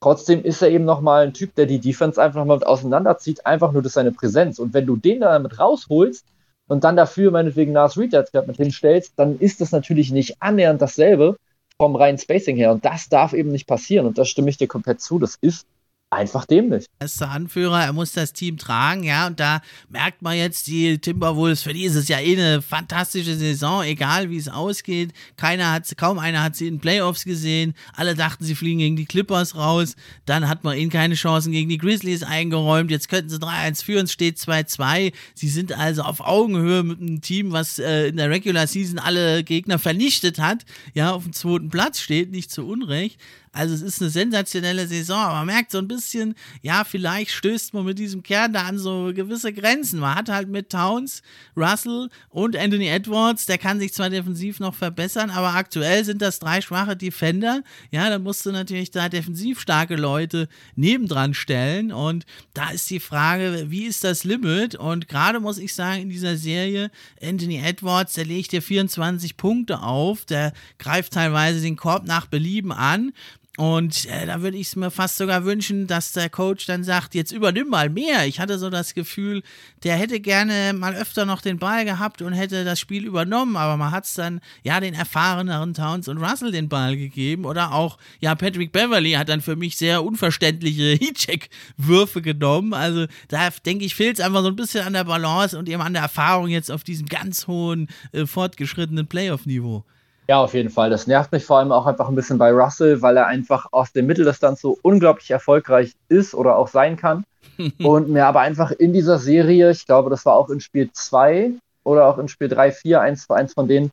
[0.00, 3.72] Trotzdem ist er eben nochmal ein Typ, der die Defense einfach nochmal mit auseinanderzieht, einfach
[3.72, 4.58] nur durch seine Präsenz.
[4.58, 6.26] Und wenn du den dann damit rausholst
[6.66, 8.12] und dann dafür meinetwegen Nas Reed
[8.46, 11.36] mit hinstellst, dann ist das natürlich nicht annähernd dasselbe
[11.78, 12.72] vom reinen Spacing her.
[12.72, 14.06] Und das darf eben nicht passieren.
[14.06, 15.18] Und da stimme ich dir komplett zu.
[15.18, 15.66] Das ist
[16.14, 16.86] einfach dämlich.
[16.98, 20.66] Er ist der Anführer, er muss das Team tragen, ja, und da merkt man jetzt,
[20.66, 25.12] die Timberwolves, für die ist es ja eh eine fantastische Saison, egal wie es ausgeht.
[25.36, 27.74] Keiner hat, kaum einer hat sie in Playoffs gesehen.
[27.94, 29.96] Alle dachten, sie fliegen gegen die Clippers raus.
[30.26, 32.90] Dann hat man ihnen keine Chancen gegen die Grizzlies eingeräumt.
[32.90, 35.12] Jetzt könnten sie 3-1 führen, es steht 2-2.
[35.34, 39.44] Sie sind also auf Augenhöhe mit einem Team, was äh, in der Regular Season alle
[39.44, 43.18] Gegner vernichtet hat, ja, auf dem zweiten Platz steht, nicht zu Unrecht.
[43.54, 47.72] Also es ist eine sensationelle Saison, aber man merkt so ein bisschen, ja, vielleicht stößt
[47.72, 50.00] man mit diesem Kern da an so gewisse Grenzen.
[50.00, 51.22] Man hat halt mit Towns,
[51.56, 56.40] Russell und Anthony Edwards, der kann sich zwar defensiv noch verbessern, aber aktuell sind das
[56.40, 57.62] drei schwache Defender.
[57.92, 62.98] Ja, da musst du natürlich da defensiv starke Leute nebendran stellen und da ist die
[62.98, 64.74] Frage, wie ist das Limit?
[64.74, 66.90] Und gerade muss ich sagen, in dieser Serie,
[67.22, 72.72] Anthony Edwards, der legt dir 24 Punkte auf, der greift teilweise den Korb nach Belieben
[72.72, 73.12] an.
[73.56, 77.14] Und äh, da würde ich es mir fast sogar wünschen, dass der Coach dann sagt,
[77.14, 78.26] jetzt übernimm mal mehr.
[78.26, 79.44] Ich hatte so das Gefühl,
[79.84, 83.76] der hätte gerne mal öfter noch den Ball gehabt und hätte das Spiel übernommen, aber
[83.76, 87.98] man hat es dann ja den erfahreneren Towns und Russell den Ball gegeben oder auch,
[88.18, 92.74] ja, Patrick Beverly hat dann für mich sehr unverständliche Heatcheck-Würfe genommen.
[92.74, 95.80] Also da denke ich, fehlt es einfach so ein bisschen an der Balance und eben
[95.80, 99.84] an der Erfahrung jetzt auf diesem ganz hohen, äh, fortgeschrittenen Playoff-Niveau.
[100.26, 100.88] Ja, auf jeden Fall.
[100.88, 103.92] Das nervt mich vor allem auch einfach ein bisschen bei Russell, weil er einfach aus
[103.92, 107.24] der Mitteldistanz so unglaublich erfolgreich ist oder auch sein kann.
[107.82, 111.52] und mir aber einfach in dieser Serie, ich glaube, das war auch in Spiel 2
[111.84, 113.90] oder auch in Spiel 3, 4, 1 eins von denen,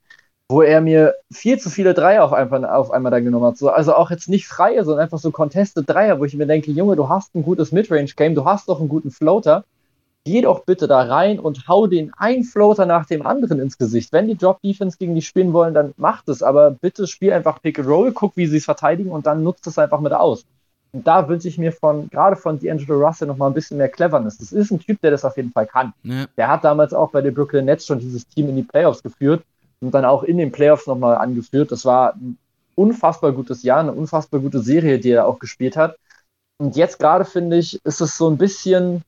[0.50, 3.58] wo er mir viel zu viele Dreier auf, einfach, auf einmal da genommen hat.
[3.58, 6.72] So, also auch jetzt nicht freie, sondern einfach so Contested Dreier, wo ich mir denke,
[6.72, 9.64] Junge, du hast ein gutes Midrange-Game, du hast doch einen guten Floater
[10.24, 14.12] geh doch bitte da rein und hau den einen Floater nach dem anderen ins Gesicht.
[14.12, 16.44] Wenn die Drop-Defense gegen die spielen wollen, dann macht es.
[16.44, 19.66] Aber bitte spiel einfach Pick and Roll, guck, wie sie es verteidigen und dann nutzt
[19.68, 20.46] es einfach mit aus.
[20.94, 23.90] Und da wünsche ich mir von, gerade von D'Angelo Russell noch mal ein bisschen mehr
[23.90, 24.38] Cleverness.
[24.38, 25.94] Das ist ein Typ, der das auf jeden Fall kann.
[26.04, 26.26] Ja.
[26.38, 29.44] Der hat damals auch bei den Brooklyn Nets schon dieses Team in die Playoffs geführt
[29.80, 31.72] und dann auch in den Playoffs nochmal angeführt.
[31.72, 32.38] Das war ein
[32.76, 35.98] unfassbar gutes Jahr, eine unfassbar gute Serie, die er auch gespielt hat.
[36.58, 39.04] Und jetzt gerade finde ich, ist es so ein bisschen,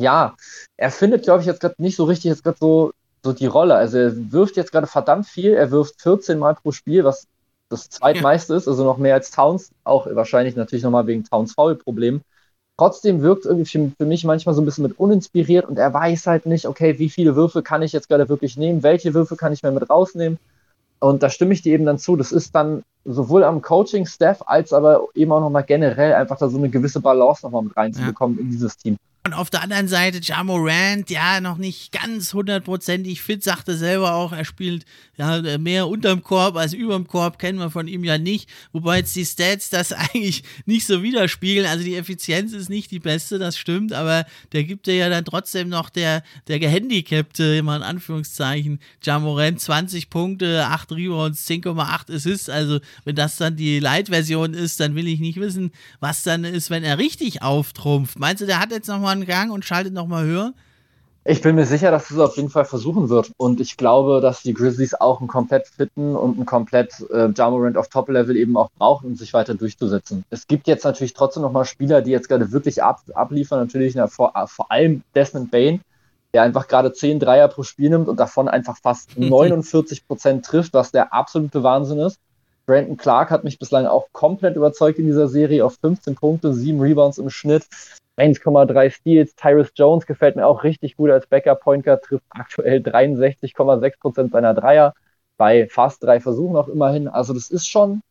[0.00, 0.34] ja,
[0.76, 3.74] er findet, glaube ich, jetzt gerade nicht so richtig jetzt gerade so, so die Rolle.
[3.74, 5.54] Also er wirft jetzt gerade verdammt viel.
[5.54, 7.26] Er wirft 14 Mal pro Spiel, was
[7.68, 8.58] das zweitmeiste ja.
[8.58, 12.20] ist, also noch mehr als Towns, auch wahrscheinlich natürlich nochmal wegen Towns Foul-Problem.
[12.76, 16.26] Trotzdem wirkt irgendwie für, für, mich manchmal so ein bisschen mit uninspiriert und er weiß
[16.26, 19.52] halt nicht, okay, wie viele Würfe kann ich jetzt gerade wirklich nehmen, welche Würfe kann
[19.52, 20.38] ich mir mit rausnehmen.
[20.98, 22.16] Und da stimme ich dir eben dann zu.
[22.16, 26.58] Das ist dann sowohl am Coaching-Staff als aber eben auch nochmal generell einfach da so
[26.58, 28.42] eine gewisse Balance nochmal mit reinzubekommen ja.
[28.42, 28.96] in dieses Team.
[29.26, 34.32] Und auf der anderen Seite Jamorant, ja, noch nicht ganz hundertprozentig fit, sagte selber auch,
[34.32, 34.84] er spielt
[35.16, 38.50] ja, mehr unterm Korb als überm Korb, kennen wir von ihm ja nicht.
[38.72, 41.66] Wobei jetzt die Stats das eigentlich nicht so widerspiegeln.
[41.66, 45.70] Also die Effizienz ist nicht die beste, das stimmt, aber der gibt ja dann trotzdem
[45.70, 52.50] noch der, der gehandicapte, immer in Anführungszeichen, Jamorant 20 Punkte, 8 Rebounds, 10,8 Assists.
[52.50, 56.68] Also wenn das dann die Light-Version ist, dann will ich nicht wissen, was dann ist,
[56.68, 58.18] wenn er richtig auftrumpft.
[58.18, 60.52] Meinst du, der hat jetzt nochmal einen Gang und schaltet nochmal höher?
[61.26, 63.32] Ich bin mir sicher, dass es auf jeden Fall versuchen wird.
[63.38, 67.78] Und ich glaube, dass die Grizzlies auch einen komplett fitten und einen komplett äh, Jamorant
[67.78, 70.24] auf Top-Level eben auch brauchen, um sich weiter durchzusetzen.
[70.28, 73.58] Es gibt jetzt natürlich trotzdem nochmal Spieler, die jetzt gerade wirklich ab, abliefern.
[73.58, 75.80] Natürlich na, vor, vor allem Desmond Bain,
[76.34, 80.74] der einfach gerade 10 Dreier pro Spiel nimmt und davon einfach fast 49 Prozent trifft,
[80.74, 82.18] was der absolute Wahnsinn ist.
[82.66, 86.80] Brandon Clark hat mich bislang auch komplett überzeugt in dieser Serie auf 15 Punkte, 7
[86.80, 87.64] Rebounds im Schnitt.
[88.16, 89.34] 1,3 Steals.
[89.34, 94.94] Tyrus Jones gefällt mir auch richtig gut als Backup-Pointer, trifft aktuell 63,6 Prozent seiner Dreier
[95.36, 97.08] bei fast drei Versuchen auch immerhin.
[97.08, 98.02] Also das ist schon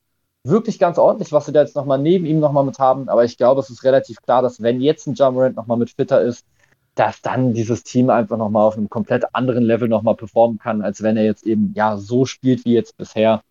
[0.43, 3.07] wirklich ganz ordentlich, was sie da jetzt nochmal neben ihm nochmal mit haben.
[3.09, 6.21] Aber ich glaube, es ist relativ klar, dass wenn jetzt ein Jammerant nochmal mit fitter
[6.21, 6.45] ist,
[6.95, 11.01] dass dann dieses Team einfach nochmal auf einem komplett anderen Level nochmal performen kann, als
[11.01, 13.41] wenn er jetzt eben ja so spielt wie jetzt bisher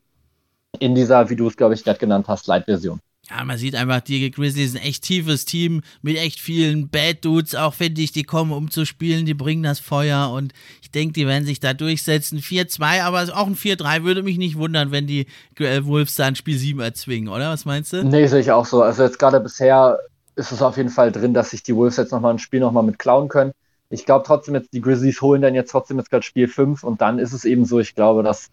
[0.79, 3.01] in dieser, wie du es glaube ich gerade genannt hast, Light-Version.
[3.35, 7.25] Ja, man sieht einfach, die Grizzlies sind ein echt tiefes Team mit echt vielen Bad
[7.25, 10.91] Dudes, auch finde ich, die kommen, um zu spielen, die bringen das Feuer und ich
[10.91, 12.41] denke, die werden sich da durchsetzen.
[12.41, 15.27] 4-2, aber auch ein 4-3 würde mich nicht wundern, wenn die
[15.59, 17.51] äh, Wolves da ein Spiel 7 erzwingen, oder?
[17.51, 18.05] Was meinst du?
[18.05, 18.83] Nee, sehe ich auch so.
[18.83, 19.99] Also jetzt gerade bisher
[20.37, 22.83] ist es auf jeden Fall drin, dass sich die Wolves jetzt nochmal ein Spiel nochmal
[22.83, 23.53] mit klauen können.
[23.91, 27.01] Ich glaube trotzdem jetzt, die Grizzlies holen dann jetzt trotzdem jetzt gerade Spiel 5 und
[27.01, 28.49] dann ist es eben so, ich glaube, dass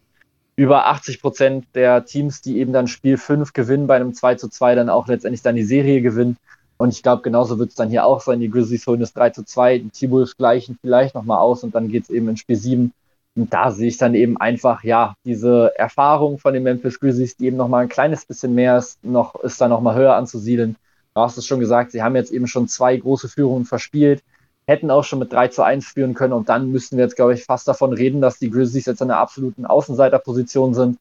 [0.59, 4.49] über 80 Prozent der Teams, die eben dann Spiel 5 gewinnen, bei einem 2 zu
[4.49, 6.35] 2 dann auch letztendlich dann die Serie gewinnen.
[6.75, 8.41] Und ich glaube, genauso wird es dann hier auch sein.
[8.41, 11.87] Die Grizzlies holen das 3 zu 2, die T-Wolves gleichen vielleicht nochmal aus und dann
[11.87, 12.91] geht es eben in Spiel 7.
[13.37, 17.45] Und da sehe ich dann eben einfach, ja, diese Erfahrung von den Memphis Grizzlies, die
[17.45, 20.75] eben nochmal ein kleines bisschen mehr ist, noch, ist da nochmal höher anzusiedeln.
[21.15, 24.23] Du hast es schon gesagt, sie haben jetzt eben schon zwei große Führungen verspielt
[24.69, 26.33] hätten auch schon mit 3 zu 1 führen können.
[26.33, 29.11] Und dann müssten wir jetzt, glaube ich, fast davon reden, dass die Grizzlies jetzt in
[29.11, 30.97] einer absoluten Außenseiterposition sind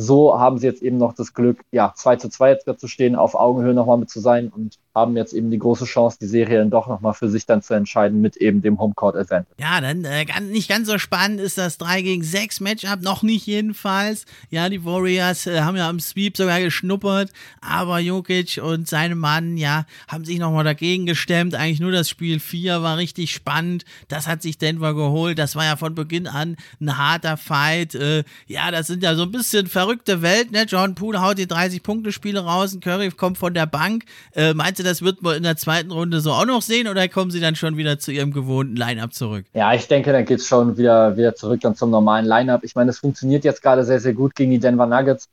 [0.00, 3.16] so haben sie jetzt eben noch das Glück, ja, 2 zu 2 jetzt zu stehen,
[3.16, 6.58] auf Augenhöhe nochmal mit zu sein und haben jetzt eben die große Chance, die Serie
[6.58, 9.54] dann doch nochmal für sich dann zu entscheiden mit eben dem Homecourt Advantage.
[9.58, 13.46] Ja, dann äh, nicht ganz so spannend ist das 3 gegen 6 Matchup, noch nicht
[13.46, 14.24] jedenfalls.
[14.50, 19.56] Ja, die Warriors äh, haben ja am Sweep sogar geschnuppert, aber Jokic und seine Mann,
[19.56, 21.54] ja, haben sich nochmal dagegen gestemmt.
[21.54, 23.84] Eigentlich nur das Spiel 4 war richtig spannend.
[24.08, 25.38] Das hat sich Denver geholt.
[25.38, 27.94] Das war ja von Beginn an ein harter Fight.
[27.94, 30.64] Äh, ja, das sind ja so ein bisschen verrückt verrückte Welt, ne?
[30.68, 34.04] John Poole haut die 30-Punkte-Spiele raus und Curry kommt von der Bank.
[34.34, 37.08] Äh, meinst du, das wird man in der zweiten Runde so auch noch sehen oder
[37.08, 39.46] kommen sie dann schon wieder zu ihrem gewohnten Line-Up zurück?
[39.54, 42.64] Ja, ich denke, dann geht es schon wieder, wieder zurück dann zum normalen Line-Up.
[42.64, 45.28] Ich meine, es funktioniert jetzt gerade sehr, sehr gut gegen die Denver Nuggets.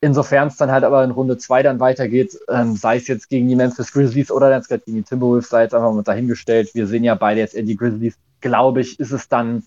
[0.00, 3.48] Insofern es dann halt aber in Runde 2 dann weitergeht, ähm, sei es jetzt gegen
[3.48, 6.74] die Memphis Grizzlies oder dann gegen die Timberwolves, sei jetzt einfach mal dahingestellt.
[6.74, 8.16] Wir sehen ja beide jetzt in die Grizzlies.
[8.40, 9.62] Glaube ich, ist es dann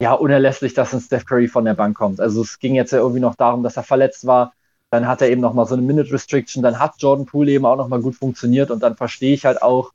[0.00, 2.20] ja, unerlässlich, dass ein Steph Curry von der Bank kommt.
[2.20, 4.52] Also es ging jetzt ja irgendwie noch darum, dass er verletzt war.
[4.92, 6.62] Dann hat er eben noch mal so eine Minute Restriction.
[6.62, 8.70] Dann hat Jordan Poole eben auch noch mal gut funktioniert.
[8.70, 9.90] Und dann verstehe ich halt auch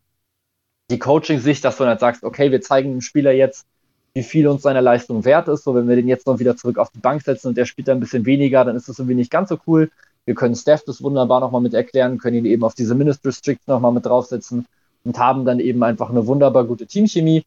[0.90, 3.68] die Coaching-Sicht, dass du dann halt sagst, okay, wir zeigen dem Spieler jetzt,
[4.16, 5.66] wie viel uns seine Leistung wert ist.
[5.66, 7.88] So, wenn wir den jetzt noch wieder zurück auf die Bank setzen und der spielt
[7.88, 9.92] dann ein bisschen weniger, dann ist das irgendwie nicht ganz so cool.
[10.26, 13.20] Wir können Steph das wunderbar noch mal mit erklären, können ihn eben auf diese Minute
[13.24, 14.66] Restriction noch mal mit draufsetzen
[15.04, 17.44] und haben dann eben einfach eine wunderbar gute Teamchemie.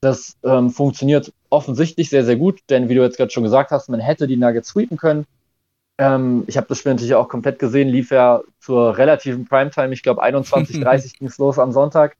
[0.00, 3.90] Das ähm, funktioniert offensichtlich sehr, sehr gut, denn wie du jetzt gerade schon gesagt hast,
[3.90, 5.26] man hätte die Nuggets sweepen können.
[5.98, 10.02] Ähm, ich habe das Spiel natürlich auch komplett gesehen, lief ja zur relativen Primetime, ich
[10.02, 12.16] glaube 21.30 ging es los am Sonntag.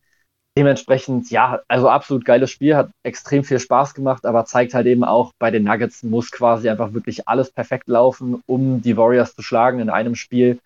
[0.57, 5.03] Dementsprechend, ja, also absolut geiles Spiel, hat extrem viel Spaß gemacht, aber zeigt halt eben
[5.03, 9.43] auch, bei den Nuggets muss quasi einfach wirklich alles perfekt laufen, um die Warriors zu
[9.43, 10.61] schlagen in einem Spiel.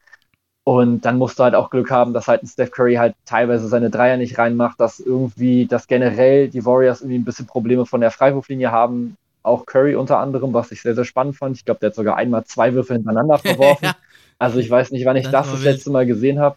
[0.64, 3.68] Und dann musst du halt auch Glück haben, dass halt ein Steph Curry halt teilweise
[3.68, 8.02] seine Dreier nicht reinmacht, dass irgendwie, dass generell die Warriors irgendwie ein bisschen Probleme von
[8.02, 9.16] der Freiwurflinie haben.
[9.42, 11.56] Auch Curry unter anderem, was ich sehr, sehr spannend fand.
[11.56, 13.86] Ich glaube, der hat sogar einmal zwei Würfe hintereinander verworfen.
[13.86, 13.96] ja.
[14.38, 16.56] Also ich weiß nicht, wann ich das das, das letzte Mal gesehen habe.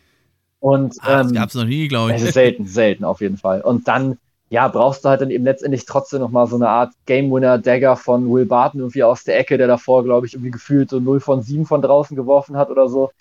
[0.60, 2.22] Und ah, ähm, das gab's noch nie, glaube ich.
[2.22, 3.62] selten, selten auf jeden Fall.
[3.62, 4.18] Und dann,
[4.50, 8.46] ja, brauchst du halt dann eben letztendlich trotzdem nochmal so eine Art Game-Winner-Dagger von Will
[8.46, 11.66] Barton irgendwie aus der Ecke, der davor, glaube ich, irgendwie gefühlt so 0 von 7
[11.66, 13.12] von draußen geworfen hat oder so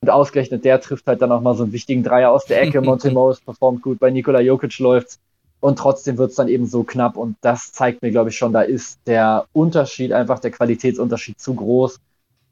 [0.00, 2.80] und ausgerechnet der trifft halt dann auch mal so einen wichtigen Dreier aus der Ecke.
[2.82, 5.18] Monte Morris performt gut, bei Nikola Jokic läuft's.
[5.60, 7.16] Und trotzdem wird's dann eben so knapp.
[7.16, 11.54] Und das zeigt mir, glaube ich, schon, da ist der Unterschied, einfach der Qualitätsunterschied zu
[11.54, 12.00] groß.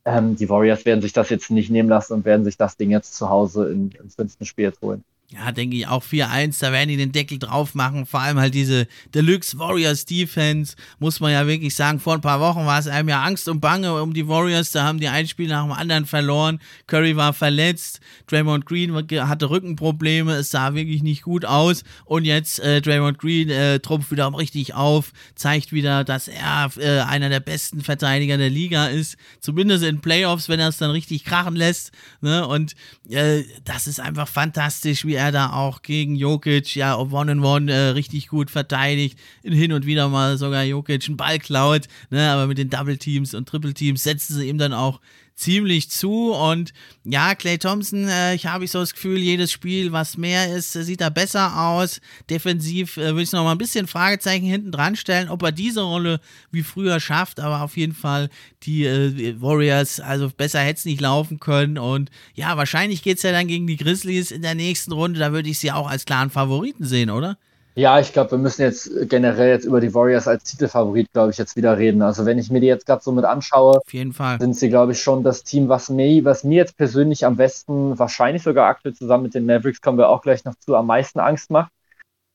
[0.04, 2.90] Ähm, die Warriors werden sich das jetzt nicht nehmen lassen und werden sich das Ding
[2.90, 5.04] jetzt zu Hause in, ins fünften Spiel jetzt holen.
[5.30, 8.06] Ja, denke ich auch 4-1, da werden die den Deckel drauf machen.
[8.06, 12.00] Vor allem halt diese Deluxe Warriors Defense, muss man ja wirklich sagen.
[12.00, 14.70] Vor ein paar Wochen war es einem ja Angst und Bange um die Warriors.
[14.70, 16.60] Da haben die ein Spiel nach dem anderen verloren.
[16.86, 18.00] Curry war verletzt.
[18.26, 20.32] Draymond Green hatte Rückenprobleme.
[20.32, 21.84] Es sah wirklich nicht gut aus.
[22.06, 27.00] Und jetzt äh, Draymond Green äh, trumpft wieder richtig auf, zeigt wieder, dass er äh,
[27.00, 29.18] einer der besten Verteidiger der Liga ist.
[29.40, 31.92] Zumindest in Playoffs, wenn er es dann richtig krachen lässt.
[32.22, 32.46] Ne?
[32.46, 32.74] Und
[33.10, 38.28] äh, das ist einfach fantastisch, wie er da auch gegen Jokic, ja, One-on-One äh, richtig
[38.28, 42.70] gut verteidigt, hin und wieder mal sogar Jokic einen Ball klaut, ne, aber mit den
[42.70, 45.00] Double-Teams und Triple-Teams setzen sie ihm dann auch
[45.38, 46.32] ziemlich zu.
[46.32, 46.72] Und
[47.04, 51.00] ja, Clay Thompson, äh, ich habe so das Gefühl, jedes Spiel, was mehr ist, sieht
[51.00, 52.00] da besser aus.
[52.28, 55.82] Defensiv äh, würde ich noch mal ein bisschen Fragezeichen hinten dran stellen, ob er diese
[55.82, 56.20] Rolle
[56.50, 57.40] wie früher schafft.
[57.40, 58.28] Aber auf jeden Fall
[58.64, 61.78] die äh, Warriors, also besser hätte es nicht laufen können.
[61.78, 65.20] Und ja, wahrscheinlich geht es ja dann gegen die Grizzlies in der nächsten Runde.
[65.20, 67.38] Da würde ich sie auch als klaren Favoriten sehen, oder?
[67.78, 71.38] Ja, ich glaube, wir müssen jetzt generell jetzt über die Warriors als Titelfavorit, glaube ich,
[71.38, 72.02] jetzt wieder reden.
[72.02, 74.40] Also wenn ich mir die jetzt gerade so mit anschaue, Auf jeden Fall.
[74.40, 77.96] sind sie, glaube ich, schon das Team, was mir, was mir jetzt persönlich am besten,
[77.96, 81.20] wahrscheinlich sogar aktuell zusammen mit den Mavericks, kommen wir auch gleich noch zu, am meisten
[81.20, 81.70] Angst macht.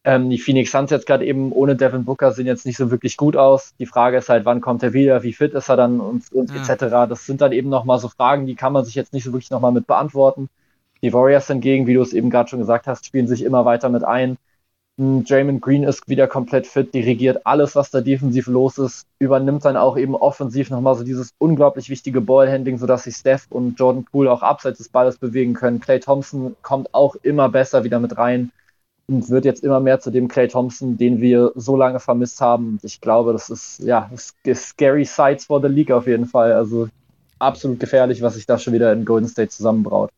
[0.05, 3.17] Ähm, die Phoenix Suns jetzt gerade eben ohne Devin Booker sehen jetzt nicht so wirklich
[3.17, 3.73] gut aus.
[3.79, 6.51] Die Frage ist halt, wann kommt er wieder, wie fit ist er dann und, und
[6.51, 6.61] ja.
[6.61, 7.09] etc.
[7.09, 9.51] Das sind dann eben nochmal so Fragen, die kann man sich jetzt nicht so wirklich
[9.51, 10.47] nochmal mit beantworten.
[11.01, 13.89] Die Warriors hingegen, wie du es eben gerade schon gesagt hast, spielen sich immer weiter
[13.89, 14.37] mit ein.
[14.97, 19.75] Draymond Green ist wieder komplett fit, dirigiert alles, was da defensiv los ist, übernimmt dann
[19.75, 24.31] auch eben offensiv nochmal so dieses unglaublich wichtige Ballhandling, sodass sich Steph und Jordan Poole
[24.31, 25.79] auch abseits des Balles bewegen können.
[25.79, 28.51] Clay Thompson kommt auch immer besser wieder mit rein
[29.07, 32.77] und wird jetzt immer mehr zu dem Clay Thompson, den wir so lange vermisst haben.
[32.83, 34.11] Ich glaube, das ist ja
[34.53, 36.53] scary sights for the league auf jeden Fall.
[36.53, 36.87] Also
[37.39, 40.11] absolut gefährlich, was sich da schon wieder in Golden State zusammenbraut.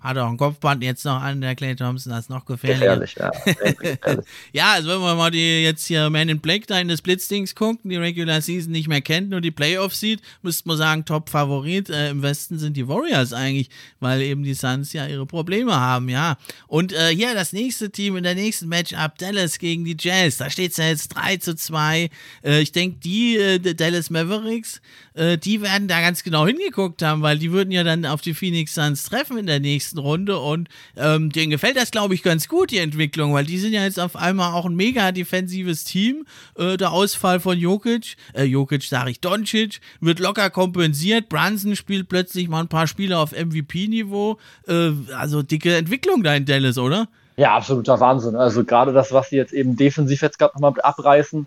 [0.00, 2.96] Hat auch ein Kopfband jetzt noch an, der Clay Thompson, das ist noch gefährlicher.
[2.96, 3.30] Gefährlich, ja.
[3.72, 4.26] Gefährlich.
[4.52, 7.54] ja, also wenn wir mal die jetzt hier Man in Black da in das Blitzdings
[7.54, 11.90] gucken, die Regular Season nicht mehr kennt, nur die Playoffs sieht, müsste man sagen, Top-Favorit
[11.90, 13.68] äh, im Westen sind die Warriors eigentlich,
[14.00, 16.38] weil eben die Suns ja ihre Probleme haben, ja.
[16.66, 20.48] Und äh, hier das nächste Team in der nächsten Matchup, Dallas gegen die Jazz, da
[20.48, 22.08] steht es ja jetzt 3 zu 2.
[22.42, 24.80] Äh, ich denke, die äh, Dallas Mavericks,
[25.14, 28.34] äh, die werden da ganz genau hingeguckt haben, weil die würden ja dann auf die
[28.34, 32.48] Phoenix Suns treffen in der nächsten Runde und ähm, denen gefällt das, glaube ich, ganz
[32.48, 36.26] gut, die Entwicklung, weil die sind ja jetzt auf einmal auch ein mega defensives Team.
[36.56, 41.28] Äh, der Ausfall von Jokic, äh, Jokic sage ich, Doncic, wird locker kompensiert.
[41.28, 44.38] Brunson spielt plötzlich mal ein paar Spiele auf MVP-Niveau.
[44.66, 47.08] Äh, also dicke Entwicklung da in Dallas, oder?
[47.36, 48.36] Ja, absoluter Wahnsinn.
[48.36, 51.46] Also gerade das, was sie jetzt eben defensiv jetzt gerade nochmal abreißen,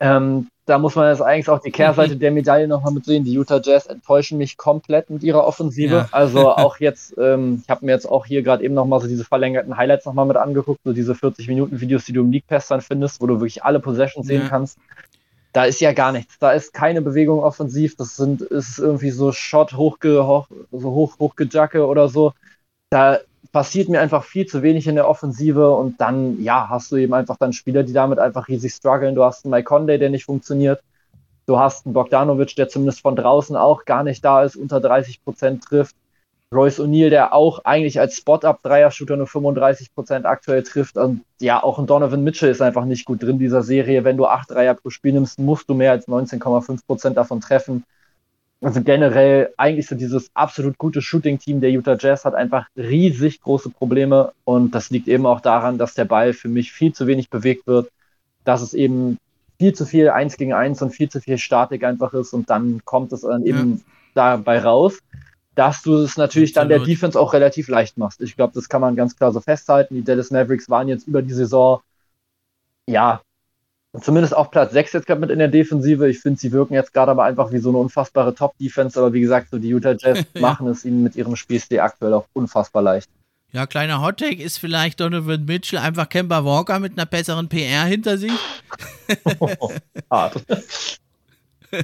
[0.00, 3.24] ähm, da muss man jetzt eigentlich auch die Kehrseite der Medaille nochmal mit sehen.
[3.24, 5.94] Die Utah Jazz enttäuschen mich komplett mit ihrer Offensive.
[5.94, 6.08] Ja.
[6.12, 9.24] Also auch jetzt, ähm, ich habe mir jetzt auch hier gerade eben nochmal so diese
[9.24, 13.20] verlängerten Highlights nochmal mit angeguckt, so diese 40-Minuten-Videos, die du im League Pass dann findest,
[13.20, 14.38] wo du wirklich alle Possessions ja.
[14.38, 14.78] sehen kannst.
[15.52, 16.38] Da ist ja gar nichts.
[16.38, 17.96] Da ist keine Bewegung offensiv.
[17.96, 22.32] Das sind, ist irgendwie so Shot hochge, hoch, so hoch, hochgejacke oder so.
[22.88, 23.18] Da
[23.52, 27.14] passiert mir einfach viel zu wenig in der Offensive und dann, ja, hast du eben
[27.14, 29.14] einfach dann Spieler, die damit einfach riesig strugglen.
[29.14, 30.82] Du hast einen Mike Conley, der nicht funktioniert.
[31.46, 35.22] Du hast einen Bogdanovic, der zumindest von draußen auch gar nicht da ist, unter 30
[35.22, 35.94] Prozent trifft.
[36.52, 40.96] Royce O'Neill, der auch eigentlich als Spot-Up-Dreier-Shooter nur 35 Prozent aktuell trifft.
[40.96, 44.04] Und ja, auch ein Donovan Mitchell ist einfach nicht gut drin dieser Serie.
[44.04, 47.84] Wenn du acht Dreier pro Spiel nimmst, musst du mehr als 19,5 Prozent davon treffen.
[48.62, 53.70] Also generell eigentlich so dieses absolut gute Shooting-Team der Utah Jazz hat einfach riesig große
[53.70, 57.28] Probleme und das liegt eben auch daran, dass der Ball für mich viel zu wenig
[57.28, 57.90] bewegt wird,
[58.44, 59.18] dass es eben
[59.58, 62.80] viel zu viel eins gegen eins und viel zu viel Statik einfach ist und dann
[62.84, 63.82] kommt es dann eben ja.
[64.14, 65.00] dabei raus,
[65.56, 68.20] dass du es natürlich dann der Defense auch relativ leicht machst.
[68.20, 69.96] Ich glaube, das kann man ganz klar so festhalten.
[69.96, 71.80] Die Dallas Mavericks waren jetzt über die Saison
[72.88, 73.20] ja
[74.00, 76.08] zumindest auf Platz 6 jetzt gerade mit in der Defensive.
[76.08, 78.98] Ich finde, sie wirken jetzt gerade aber einfach wie so eine unfassbare Top-Defense.
[78.98, 80.40] Aber wie gesagt, so die Utah Jazz ja.
[80.40, 83.10] machen es ihnen mit ihrem Spielstil aktuell auch unfassbar leicht.
[83.52, 88.16] Ja, kleiner Hottake ist vielleicht Donovan Mitchell einfach Kemba Walker mit einer besseren PR hinter
[88.16, 88.32] sich.
[89.40, 89.70] oh,
[90.10, 90.42] hart.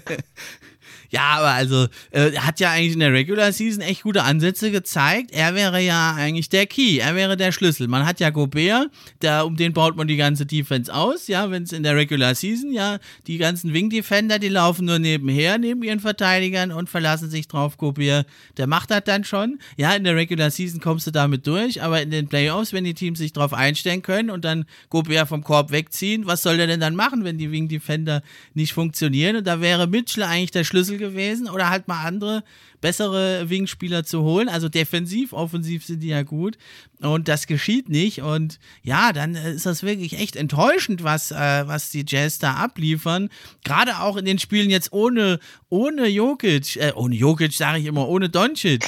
[1.10, 5.30] Ja, aber also, äh, hat ja eigentlich in der Regular Season echt gute Ansätze gezeigt.
[5.32, 7.88] Er wäre ja eigentlich der Key, er wäre der Schlüssel.
[7.88, 8.90] Man hat ja Gobert,
[9.20, 12.34] da, um den baut man die ganze Defense aus, ja, wenn es in der Regular
[12.34, 17.30] Season, ja, die ganzen Wing Defender, die laufen nur nebenher, neben ihren Verteidigern und verlassen
[17.30, 18.26] sich drauf, Gobert,
[18.58, 19.58] der macht das dann schon.
[19.76, 22.94] Ja, in der Regular Season kommst du damit durch, aber in den Playoffs, wenn die
[22.94, 26.80] Teams sich drauf einstellen können und dann Gobert vom Korb wegziehen, was soll der denn
[26.80, 29.36] dann machen, wenn die Wing Defender nicht funktionieren?
[29.36, 32.44] Und da wäre Mitchell eigentlich der Schlüssel gewesen oder halt mal andere
[32.80, 34.48] bessere Wingspieler zu holen.
[34.48, 36.58] Also defensiv, offensiv sind die ja gut.
[37.00, 38.22] Und das geschieht nicht.
[38.22, 42.54] Und ja, dann äh, ist das wirklich echt enttäuschend, was, äh, was die Jazz da
[42.54, 43.28] abliefern.
[43.64, 48.08] Gerade auch in den Spielen jetzt ohne, ohne Jokic, äh, ohne Jokic sage ich immer,
[48.08, 48.84] ohne Doncic.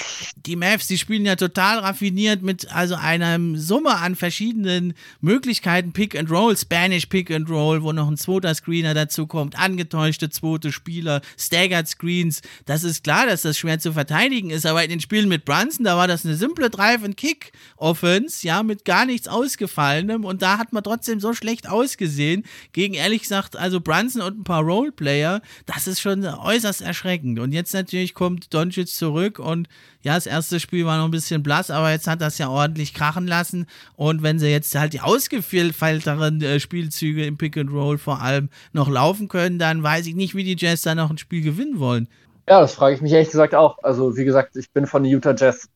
[0.47, 5.93] Die Mavs, die spielen ja total raffiniert mit also einer Summe an verschiedenen Möglichkeiten.
[5.93, 10.31] Pick and Roll, Spanish Pick and Roll, wo noch ein zweiter Screener dazu kommt, angetäuschte
[10.31, 12.43] zweite Spieler, Staggered Screens.
[12.67, 15.85] Das ist klar, dass das schwer zu verteidigen ist, aber in den Spielen mit Brunson,
[15.85, 20.83] da war das eine simple Drive-and-Kick-Offense, ja, mit gar nichts Ausgefallenem und da hat man
[20.83, 26.01] trotzdem so schlecht ausgesehen gegen, ehrlich gesagt, also Brunson und ein paar Roleplayer, das ist
[26.01, 29.69] schon äußerst erschreckend und jetzt natürlich kommt Doncic zurück und
[30.03, 32.95] ja, das erste Spiel war noch ein bisschen blass, aber jetzt hat das ja ordentlich
[32.95, 33.67] krachen lassen
[33.97, 38.49] und wenn sie jetzt halt die ausgefeilteren äh, Spielzüge im Pick and Roll vor allem
[38.73, 41.79] noch laufen können, dann weiß ich nicht, wie die Jazz da noch ein Spiel gewinnen
[41.79, 42.09] wollen.
[42.51, 43.79] Ja, das frage ich mich ehrlich gesagt auch.
[43.85, 45.69] Also, wie gesagt, ich bin von den Utah Jazz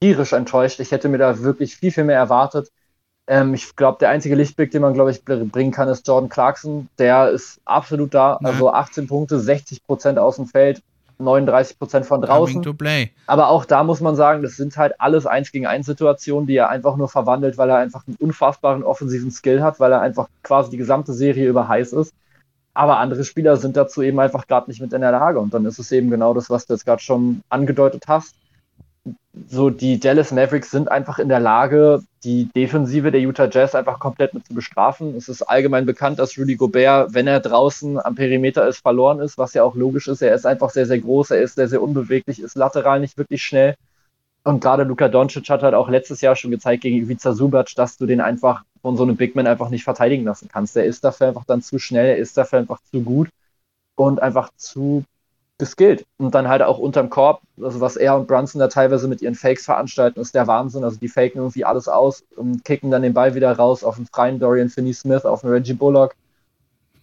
[0.00, 0.78] tierisch enttäuscht.
[0.78, 2.70] Ich hätte mir da wirklich viel, viel mehr erwartet.
[3.26, 6.88] Ähm, ich glaube, der einzige Lichtblick, den man, glaube ich, bringen kann, ist Jordan Clarkson.
[6.98, 8.38] Der ist absolut da.
[8.40, 8.48] Ja.
[8.48, 10.82] Also 18 Punkte, 60 Prozent aus dem Feld,
[11.18, 12.62] 39 Prozent von draußen.
[13.26, 16.54] Aber auch da muss man sagen, das sind halt alles 1 gegen 1 Situationen, die
[16.54, 20.28] er einfach nur verwandelt, weil er einfach einen unfassbaren offensiven Skill hat, weil er einfach
[20.44, 22.14] quasi die gesamte Serie über heiß ist.
[22.74, 25.40] Aber andere Spieler sind dazu eben einfach gerade nicht mit in der Lage.
[25.40, 28.34] Und dann ist es eben genau das, was du jetzt gerade schon angedeutet hast.
[29.48, 33.98] so die Dallas Mavericks sind einfach in der Lage, die Defensive der Utah Jazz einfach
[33.98, 35.16] komplett mit zu bestrafen.
[35.16, 39.38] Es ist allgemein bekannt, dass Rudy Gobert, wenn er draußen am Perimeter ist, verloren ist,
[39.38, 40.22] was ja auch logisch ist.
[40.22, 43.42] Er ist einfach sehr, sehr groß, er ist sehr, sehr unbeweglich, ist lateral nicht wirklich
[43.42, 43.74] schnell.
[44.42, 47.98] Und gerade Luka Doncic hat halt auch letztes Jahr schon gezeigt gegen Ivica Subac, dass
[47.98, 50.76] du den einfach von so einem Big Man einfach nicht verteidigen lassen kannst.
[50.76, 53.28] Der ist dafür einfach dann zu schnell, er ist dafür einfach zu gut
[53.94, 55.04] und einfach zu
[55.58, 56.06] geskillt.
[56.18, 59.36] Und dann halt auch unterm Korb, also was er und Brunson da teilweise mit ihren
[59.36, 60.82] Fakes veranstalten, ist der Wahnsinn.
[60.82, 64.06] Also die faken irgendwie alles aus und kicken dann den Ball wieder raus auf einen
[64.06, 66.16] freien Dorian Finney-Smith, auf einen Reggie Bullock.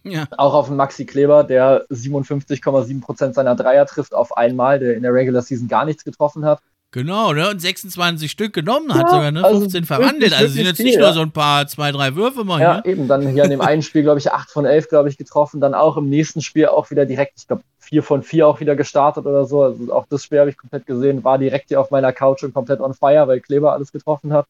[0.04, 0.26] Ja.
[0.36, 5.12] Auch auf einen Maxi Kleber, der 57,7% seiner Dreier trifft auf einmal, der in der
[5.12, 6.60] Regular Season gar nichts getroffen hat.
[6.90, 7.50] Genau, ne?
[7.50, 9.40] Und 26 Stück genommen hat ja, sogar, ne?
[9.44, 10.32] 15 also verwandelt.
[10.32, 12.92] Also sind jetzt nicht viel, nur so ein paar, zwei, drei Würfe mal Ja, hier.
[12.92, 13.08] eben.
[13.08, 15.60] Dann hier in dem einen Spiel, glaube ich, 8 von 11, glaube ich, getroffen.
[15.60, 18.74] Dann auch im nächsten Spiel auch wieder direkt, ich glaube, 4 von 4 auch wieder
[18.74, 19.62] gestartet oder so.
[19.62, 21.24] Also auch das Spiel habe ich komplett gesehen.
[21.24, 24.46] War direkt hier auf meiner Couch und komplett on fire, weil Kleber alles getroffen hat.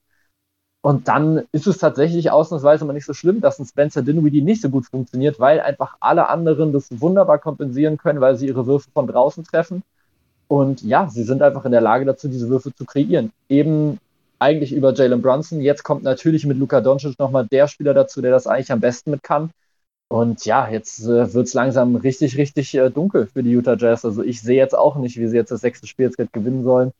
[0.81, 4.63] Und dann ist es tatsächlich ausnahmsweise mal nicht so schlimm, dass ein Spencer Dinwiddie nicht
[4.63, 8.89] so gut funktioniert, weil einfach alle anderen das wunderbar kompensieren können, weil sie ihre Würfe
[8.95, 9.83] von draußen treffen.
[10.49, 13.33] Und ja, sie sind einfach in der Lage dazu, diese Würfe zu kreieren.
[13.49, 13.99] Eben
[14.39, 15.61] eigentlich über Jalen Brunson.
[15.61, 19.11] Jetzt kommt natürlich mit Luka Doncic nochmal der Spieler dazu, der das eigentlich am besten
[19.11, 19.51] mit kann.
[20.11, 24.07] Und ja, jetzt äh, wird es langsam richtig, richtig äh, dunkel für die Utah Jazz.
[24.07, 26.93] Also ich sehe jetzt auch nicht, wie sie jetzt das sechste Spiel jetzt gewinnen sollen.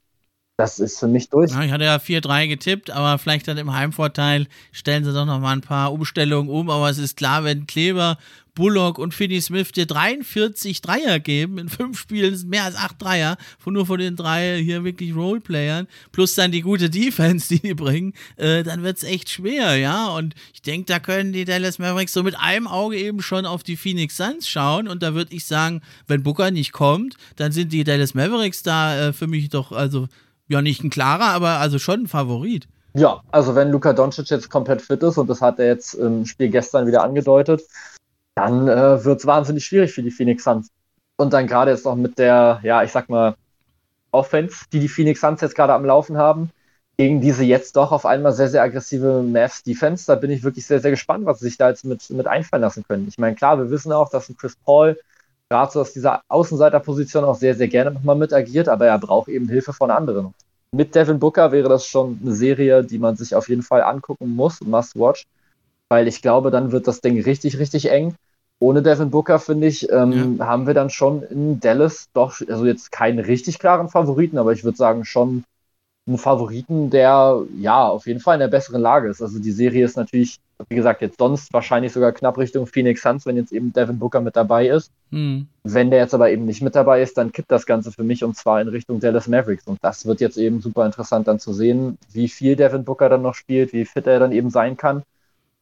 [0.59, 1.53] Das ist für mich durch.
[1.53, 5.39] Ja, ich hatte ja 4-3 getippt, aber vielleicht dann im Heimvorteil stellen sie doch noch
[5.39, 6.69] mal ein paar Umstellungen um.
[6.69, 8.19] Aber es ist klar, wenn Kleber
[8.59, 13.01] Bullock und Finney Smith dir 43 Dreier geben in fünf Spielen, sind mehr als acht
[13.01, 17.61] Dreier, von nur von den drei hier wirklich Roleplayern, plus dann die gute Defense, die
[17.61, 20.09] die bringen, äh, dann wird es echt schwer, ja.
[20.09, 23.63] Und ich denke, da können die Dallas Mavericks so mit einem Auge eben schon auf
[23.63, 24.89] die Phoenix Suns schauen.
[24.89, 29.09] Und da würde ich sagen, wenn Booker nicht kommt, dann sind die Dallas Mavericks da
[29.09, 30.09] äh, für mich doch, also
[30.49, 32.67] ja, nicht ein klarer, aber also schon ein Favorit.
[32.95, 36.27] Ja, also wenn Luka Doncic jetzt komplett fit ist und das hat er jetzt im
[36.27, 37.63] Spiel gestern wieder angedeutet,
[38.39, 40.71] dann äh, wird es wahnsinnig schwierig für die Phoenix Suns.
[41.17, 43.35] Und dann gerade jetzt noch mit der, ja, ich sag mal,
[44.13, 46.51] Offense, die die Phoenix Suns jetzt gerade am Laufen haben,
[46.97, 50.07] gegen diese jetzt doch auf einmal sehr, sehr aggressive Mavs Defense.
[50.07, 52.63] Da bin ich wirklich sehr, sehr gespannt, was sie sich da jetzt mit, mit einfallen
[52.63, 53.09] lassen können.
[53.09, 54.97] Ich meine, klar, wir wissen auch, dass ein Chris Paul
[55.49, 59.29] gerade so aus dieser Außenseiterposition auch sehr, sehr gerne nochmal mit agiert, aber er braucht
[59.29, 60.33] eben Hilfe von anderen.
[60.71, 64.29] Mit Devin Booker wäre das schon eine Serie, die man sich auf jeden Fall angucken
[64.37, 65.27] muss, must watch,
[65.89, 68.15] weil ich glaube, dann wird das Ding richtig, richtig eng
[68.61, 70.47] ohne Devin Booker, finde ich, ähm, ja.
[70.47, 74.65] haben wir dann schon in Dallas doch, also jetzt keinen richtig klaren Favoriten, aber ich
[74.65, 75.45] würde sagen schon
[76.09, 79.23] einen Favoriten, der ja auf jeden Fall in der besseren Lage ist.
[79.23, 83.27] Also die Serie ist natürlich, wie gesagt, jetzt sonst wahrscheinlich sogar knapp Richtung Phoenix Suns,
[83.27, 84.91] wenn jetzt eben Devin Booker mit dabei ist.
[85.11, 85.47] Mhm.
[85.63, 88.25] Wenn der jetzt aber eben nicht mit dabei ist, dann kippt das Ganze für mich
[88.25, 89.67] und zwar in Richtung Dallas Mavericks.
[89.67, 93.23] Und das wird jetzt eben super interessant dann zu sehen, wie viel Devin Booker dann
[93.23, 95.03] noch spielt, wie fit er dann eben sein kann.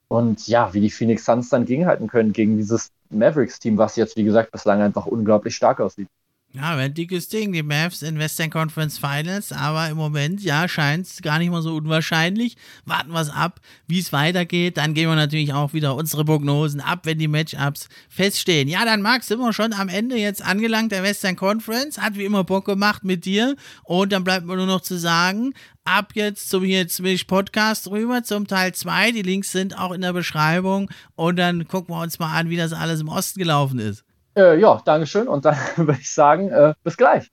[0.09, 4.25] Und ja, wie die Phoenix Suns dann gegenhalten können gegen dieses Mavericks-Team, was jetzt, wie
[4.25, 6.09] gesagt, bislang einfach unglaublich stark aussieht.
[6.57, 11.07] Ja, ein dickes Ding, die Mavs in Western Conference Finals, aber im Moment, ja, scheint
[11.07, 12.57] es gar nicht mal so unwahrscheinlich.
[12.87, 14.79] Warten wir es ab, wie es weitergeht.
[14.79, 18.69] Dann gehen wir natürlich auch wieder unsere Prognosen ab, wenn die Matchups feststehen.
[18.69, 22.01] Ja, dann Max, sind wir schon am Ende jetzt angelangt der Western Conference.
[22.01, 23.55] Hat wie immer Bock gemacht mit dir.
[23.85, 25.53] Und dann bleibt mir nur noch zu sagen,
[25.85, 29.13] ab jetzt zum jetzt Milch Podcast rüber zum Teil 2.
[29.13, 30.89] Die Links sind auch in der Beschreibung.
[31.17, 34.06] Und dann gucken wir uns mal an, wie das alles im Osten gelaufen ist.
[34.37, 37.30] Äh, ja, Dankeschön und dann würde ich sagen, äh, bis gleich.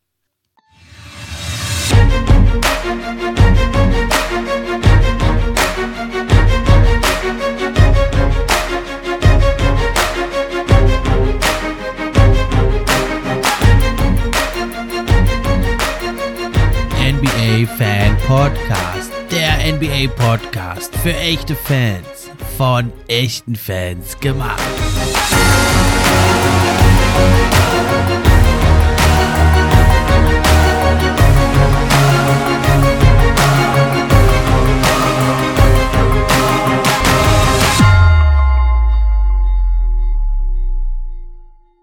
[17.02, 19.12] NBA Fan Podcast.
[19.30, 24.62] Der NBA Podcast für echte Fans von echten Fans gemacht.
[27.24, 27.63] Thank